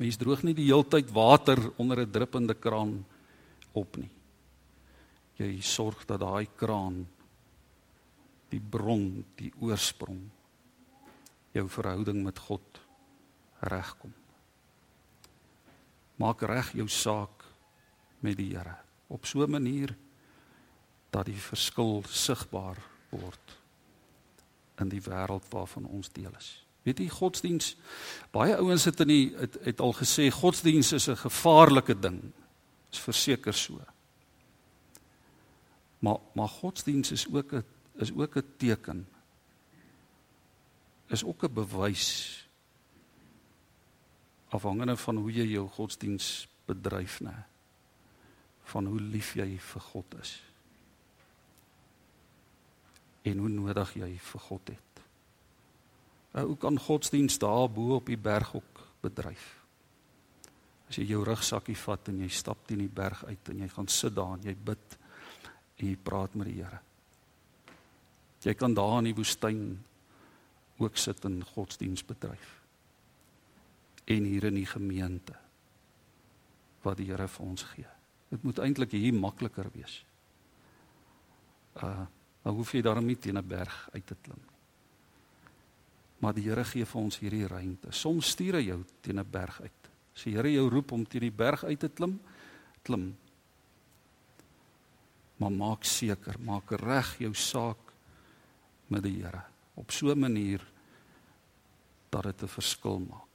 Mens 0.00 0.18
droog 0.20 0.44
nie 0.44 0.54
die 0.56 0.68
heeltyd 0.70 1.10
water 1.12 1.60
onder 1.78 2.00
'n 2.00 2.10
druppende 2.10 2.54
kraan 2.54 3.04
op 3.72 3.96
nie. 3.96 4.10
Jy 5.36 5.60
sorg 5.60 6.06
dat 6.06 6.20
daai 6.20 6.48
kraan 6.56 7.06
die 8.50 8.60
bron, 8.60 9.24
die 9.36 9.52
oorsprong 9.60 10.30
jou 11.52 11.68
verhouding 11.68 12.22
met 12.24 12.38
God 12.38 12.83
regkom. 13.64 14.12
Maak 16.16 16.42
reg 16.42 16.72
jou 16.72 16.88
saak 16.88 17.44
met 18.20 18.36
die 18.36 18.56
Here 18.56 18.76
op 19.06 19.26
so 19.26 19.42
'n 19.42 19.50
manier 19.50 19.96
dat 21.10 21.26
die 21.26 21.40
verskil 21.40 22.02
sigbaar 22.08 22.78
word 23.10 23.58
in 24.78 24.88
die 24.88 25.02
wêreld 25.02 25.46
waarvan 25.50 25.84
ons 25.84 26.10
deel 26.12 26.32
is. 26.38 26.66
Weet 26.82 26.98
jy 26.98 27.08
godsdiens 27.08 27.76
baie 28.30 28.56
ouens 28.56 28.84
het 28.84 29.00
in 29.00 29.08
die 29.08 29.34
het, 29.36 29.56
het 29.64 29.80
al 29.80 29.92
gesê 29.92 30.28
godsdiens 30.30 30.92
is 30.92 31.08
'n 31.08 31.16
gevaarlike 31.16 31.98
ding 31.98 32.32
is 32.92 32.98
verseker 32.98 33.54
so. 33.54 33.80
Maar 35.98 36.18
maar 36.32 36.48
godsdiens 36.48 37.10
is 37.10 37.26
ook 37.32 37.52
'n 37.52 37.64
is 37.94 38.12
ook 38.12 38.36
'n 38.36 38.44
teken. 38.56 39.08
Is 41.08 41.24
ook 41.24 41.42
'n 41.42 41.52
bewys 41.52 42.43
afhangende 44.54 44.96
van 44.96 45.18
hoe 45.18 45.32
jy 45.32 45.46
jou 45.54 45.66
godsdiens 45.76 46.46
bedryf, 46.68 47.20
né? 47.24 47.34
Van 48.70 48.86
hoe 48.88 49.00
lief 49.00 49.34
jy 49.36 49.56
vir 49.60 49.84
God 49.90 50.16
is. 50.22 50.36
En 53.24 53.40
hoe 53.40 53.50
nodig 53.52 53.94
jy 54.00 54.10
vir 54.30 54.46
God 54.48 54.72
het. 54.72 55.02
Nou, 56.34 56.46
hoe 56.52 56.56
kan 56.58 56.78
godsdiens 56.80 57.38
daar 57.38 57.68
bo 57.70 57.98
op 57.98 58.08
die 58.10 58.18
berg 58.20 58.54
ook 58.56 58.80
bedryf? 59.04 59.44
As 60.88 60.98
jy 60.98 61.06
jou 61.08 61.22
rugsakkie 61.26 61.76
vat 61.78 62.10
en 62.10 62.24
jy 62.24 62.30
stap 62.32 62.66
teen 62.66 62.82
die 62.84 62.90
berg 62.92 63.24
uit 63.24 63.52
en 63.52 63.62
jy 63.64 63.70
gaan 63.72 63.88
sit 63.88 64.16
daar 64.16 64.34
en 64.36 64.44
jy 64.44 64.54
bid 64.54 64.98
en 65.78 65.86
jy 65.88 65.96
praat 65.96 66.34
met 66.38 66.50
die 66.50 66.58
Here. 66.60 66.80
Jy 68.44 68.54
kan 68.60 68.74
daar 68.76 68.98
in 69.00 69.08
die 69.08 69.16
woestyn 69.16 69.62
ook 70.82 70.98
sit 71.00 71.24
en 71.24 71.40
godsdiens 71.54 72.04
bedryf. 72.04 72.63
En 74.04 74.24
hier 74.24 74.44
in 74.44 74.54
die 74.54 74.68
gemeente 74.68 75.36
wat 76.84 76.98
die 77.00 77.08
Here 77.08 77.28
vir 77.28 77.46
ons 77.46 77.62
gee. 77.62 77.88
Dit 78.28 78.42
moet 78.42 78.58
eintlik 78.58 78.92
hier 78.92 79.14
makliker 79.14 79.70
wees. 79.72 80.02
Uh, 81.80 82.04
maar 82.42 82.52
hoef 82.52 82.74
jy 82.74 82.82
daarom 82.84 83.06
nie 83.06 83.16
teen 83.16 83.38
'n 83.38 83.48
berg 83.48 83.88
uit 83.94 84.06
te 84.06 84.16
klim 84.22 84.40
nie. 84.40 84.54
Maar 86.18 86.34
die 86.34 86.44
Here 86.48 86.64
gee 86.64 86.84
vir 86.84 87.00
ons 87.00 87.18
hierdie 87.18 87.46
ruimte. 87.46 87.92
Soms 87.92 88.30
stuur 88.32 88.54
hy 88.54 88.64
jou 88.68 88.84
teen 89.00 89.18
'n 89.18 89.30
berg 89.30 89.60
uit. 89.60 89.90
As 90.14 90.22
die 90.22 90.34
Here 90.34 90.52
jou 90.52 90.68
roep 90.68 90.92
om 90.92 91.06
teen 91.06 91.20
die 91.20 91.30
berg 91.30 91.64
uit 91.64 91.80
te 91.80 91.88
klim, 91.88 92.20
klim. 92.82 93.16
Maar 95.36 95.50
maak 95.52 95.84
seker, 95.84 96.36
maak 96.40 96.70
reg 96.70 97.18
jou 97.18 97.34
saak 97.34 97.92
met 98.88 99.02
die 99.02 99.22
Here 99.22 99.44
op 99.74 99.90
so 99.90 100.10
'n 100.10 100.18
manier 100.18 100.60
dat 102.10 102.22
dit 102.22 102.42
'n 102.42 102.48
verskil 102.48 102.98
maak. 102.98 103.33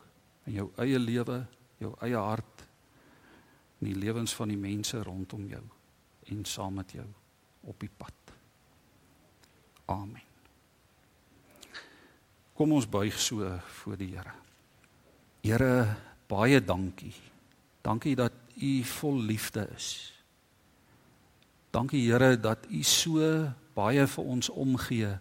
In 0.49 0.57
jou 0.57 0.69
eie 0.81 0.97
lewe, 0.99 1.43
jou 1.79 1.93
eie 2.01 2.17
hart, 2.17 2.65
in 3.79 3.91
die 3.93 3.99
lewens 3.99 4.33
van 4.35 4.49
die 4.51 4.59
mense 4.59 4.99
rondom 5.05 5.45
jou 5.47 5.61
en 6.29 6.41
saam 6.45 6.81
met 6.81 6.91
jou 6.97 7.05
op 7.69 7.77
die 7.81 7.89
pad. 7.89 8.33
Amen. 9.89 10.25
Kom 12.57 12.73
ons 12.75 12.89
buig 12.89 13.15
so 13.21 13.47
voor 13.79 13.97
die 13.97 14.11
Here. 14.11 14.33
Here, 15.45 15.95
baie 16.27 16.59
dankie. 16.59 17.13
Dankie 17.81 18.17
dat 18.19 18.35
U 18.59 18.71
vol 18.83 19.21
liefde 19.29 19.63
is. 19.77 20.11
Dankie 21.71 22.03
Here 22.09 22.35
dat 22.35 22.67
U 22.67 22.83
so 22.83 23.23
baie 23.77 24.03
vir 24.11 24.33
ons 24.35 24.51
omgee. 24.51 25.13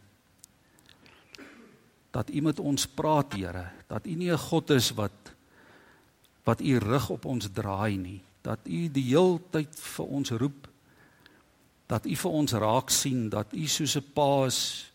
Dat 2.11 2.31
U 2.31 2.40
met 2.40 2.59
ons 2.61 2.87
praat, 2.87 3.33
Here, 3.33 3.71
dat 3.87 4.07
U 4.07 4.14
nie 4.14 4.33
'n 4.33 4.38
God 4.38 4.71
is 4.71 4.90
wat 4.90 5.35
wat 6.44 6.61
U 6.61 6.79
rug 6.79 7.11
op 7.11 7.25
ons 7.25 7.49
draai 7.53 7.97
nie, 7.97 8.23
dat 8.42 8.59
U 8.64 8.88
die 8.88 9.05
heeltyd 9.05 9.77
vir 9.77 10.07
ons 10.07 10.31
roep 10.31 10.68
dat 11.88 12.05
U 12.07 12.14
vir 12.21 12.37
ons 12.37 12.53
raak 12.53 12.92
sien 12.92 13.29
dat 13.33 13.55
U 13.57 13.66
soos 13.66 13.97
'n 13.97 14.12
pa 14.12 14.47
is 14.47 14.92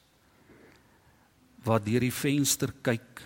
wat 1.65 1.85
deur 1.85 1.99
die 1.99 2.13
venster 2.13 2.73
kyk 2.81 3.21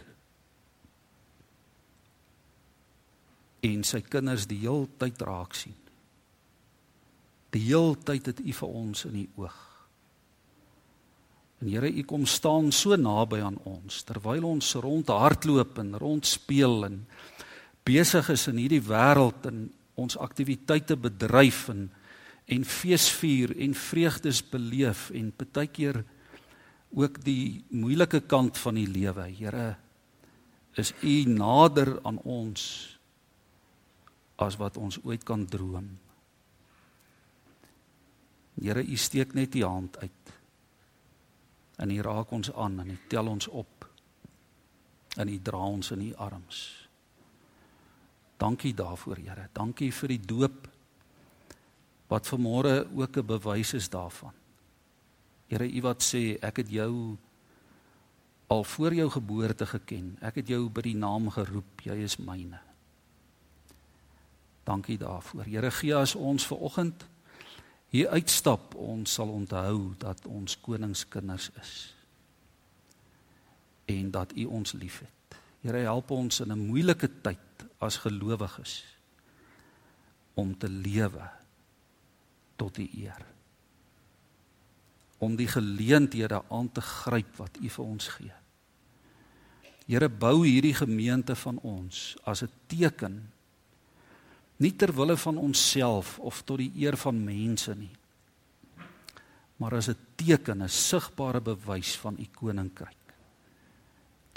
en 3.62 3.84
sy 3.84 4.02
kinders 4.02 4.48
die 4.48 4.60
heeltyd 4.60 5.22
raak 5.22 5.54
sien. 5.54 5.76
Die 7.50 7.66
heeltyd 7.68 8.26
het 8.26 8.40
U 8.40 8.54
vir 8.54 8.70
ons 8.70 9.06
in 9.06 9.14
die 9.14 9.30
oog. 9.36 9.67
En 11.62 11.68
Here, 11.72 11.90
U 11.90 12.04
kom 12.06 12.26
staan 12.26 12.72
so 12.72 12.96
naby 12.96 13.42
aan 13.42 13.58
ons 13.66 14.04
terwyl 14.06 14.46
ons 14.46 14.76
rondhardloop 14.78 15.80
en 15.82 15.96
rondspeel 15.98 16.86
en 16.86 17.00
besig 17.88 18.30
is 18.30 18.48
in 18.52 18.60
hierdie 18.62 18.84
wêreld 18.84 19.48
en 19.50 19.68
ons 19.98 20.20
aktiwiteite 20.22 21.00
bedryf 21.02 21.68
en 21.74 21.88
en 22.48 22.64
feesvier 22.64 23.52
en 23.60 23.74
vreugdes 23.76 24.40
beleef 24.50 25.10
en 25.12 25.34
partykeer 25.36 25.98
ook 26.96 27.20
die 27.26 27.66
moeilike 27.76 28.22
kant 28.24 28.56
van 28.62 28.78
die 28.80 28.88
lewe. 28.88 29.26
Here, 29.36 29.76
is 30.80 30.94
U 31.04 31.16
nader 31.28 31.98
aan 32.08 32.22
ons 32.24 32.62
as 34.40 34.56
wat 34.62 34.78
ons 34.78 35.00
ooit 35.04 35.26
kan 35.28 35.44
droom. 35.50 35.90
Here, 38.62 38.86
U 38.86 38.96
steek 38.96 39.36
net 39.36 39.58
U 39.58 39.66
hand 39.66 39.98
uit. 40.00 40.17
En 41.78 41.92
U 41.92 42.02
raak 42.02 42.32
ons 42.32 42.54
aan 42.54 42.80
en 42.80 42.90
U 42.90 42.98
tel 43.08 43.28
ons 43.28 43.48
op. 43.48 43.86
En 45.18 45.30
U 45.30 45.38
dra 45.42 45.58
ons 45.58 45.92
in 45.92 46.02
U 46.02 46.14
arms. 46.16 46.88
Dankie 48.38 48.74
daarvoor, 48.74 49.18
Here. 49.18 49.50
Dankie 49.54 49.92
vir 49.94 50.14
die 50.14 50.22
doop 50.22 50.68
wat 52.08 52.28
vanmôre 52.30 52.88
ook 52.96 53.18
'n 53.18 53.26
bewys 53.26 53.74
is 53.74 53.90
daarvan. 53.90 54.34
Here, 55.48 55.66
U 55.66 55.82
wat 55.82 56.04
sê 56.04 56.38
ek 56.42 56.58
het 56.58 56.70
jou 56.70 57.18
al 58.48 58.64
voor 58.64 58.94
jou 58.94 59.10
geboorte 59.10 59.66
geken. 59.66 60.18
Ek 60.22 60.36
het 60.36 60.48
jou 60.48 60.70
by 60.70 60.82
die 60.82 60.96
naam 60.96 61.30
geroep. 61.30 61.82
Jy 61.84 61.96
is 62.04 62.18
myne. 62.18 62.60
Dankie 64.64 64.98
daarvoor. 64.98 65.44
Here, 65.44 65.72
gee 65.72 65.96
as 65.96 66.16
ons 66.16 66.48
ver 66.48 66.58
oggend 66.58 67.08
hier 67.90 68.10
uitstap, 68.10 68.76
ons 68.76 69.14
sal 69.14 69.30
onthou 69.32 69.94
dat 69.98 70.26
ons 70.26 70.58
koningskinders 70.60 71.50
is. 71.62 71.74
En 73.86 74.12
dat 74.12 74.36
U 74.36 74.46
ons 74.46 74.74
liefhet. 74.74 75.40
Here, 75.62 75.78
help 75.88 76.12
ons 76.12 76.40
in 76.40 76.52
'n 76.52 76.68
moeilike 76.68 77.10
tyd 77.22 77.66
as 77.80 77.98
gelowiges 77.98 78.84
om 80.34 80.58
te 80.58 80.70
lewe 80.70 81.30
tot 82.56 82.76
die 82.76 82.90
eer. 83.04 83.26
Om 85.18 85.36
die 85.36 85.48
geleenthede 85.48 86.44
aan 86.50 86.72
te 86.72 86.82
gryp 86.82 87.36
wat 87.36 87.58
U 87.62 87.70
vir 87.70 87.86
ons 87.86 88.08
gee. 88.08 88.34
Here 89.88 90.10
bou 90.10 90.46
hierdie 90.46 90.76
gemeente 90.76 91.36
van 91.36 91.58
ons 91.64 92.18
as 92.24 92.44
'n 92.44 92.52
teken 92.68 93.32
nie 94.58 94.74
ter 94.76 94.94
wille 94.94 95.18
van 95.18 95.38
onsself 95.38 96.20
of 96.20 96.42
tot 96.44 96.58
die 96.58 96.72
eer 96.76 96.98
van 96.98 97.24
mense 97.24 97.76
nie 97.76 97.96
maar 99.58 99.74
as 99.74 99.90
'n 99.90 99.98
teken 100.16 100.64
'n 100.64 100.70
sigbare 100.70 101.42
bewys 101.42 101.98
van 101.98 102.16
u 102.20 102.26
koninkryk 102.34 102.98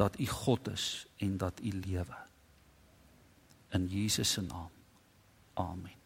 dat 0.00 0.18
u 0.18 0.26
God 0.26 0.68
is 0.68 1.06
en 1.16 1.36
dat 1.36 1.60
u 1.62 1.70
lewe. 1.84 2.16
In 3.68 3.86
Jesus 3.86 4.32
se 4.32 4.40
naam. 4.40 4.70
Amen 5.54 5.99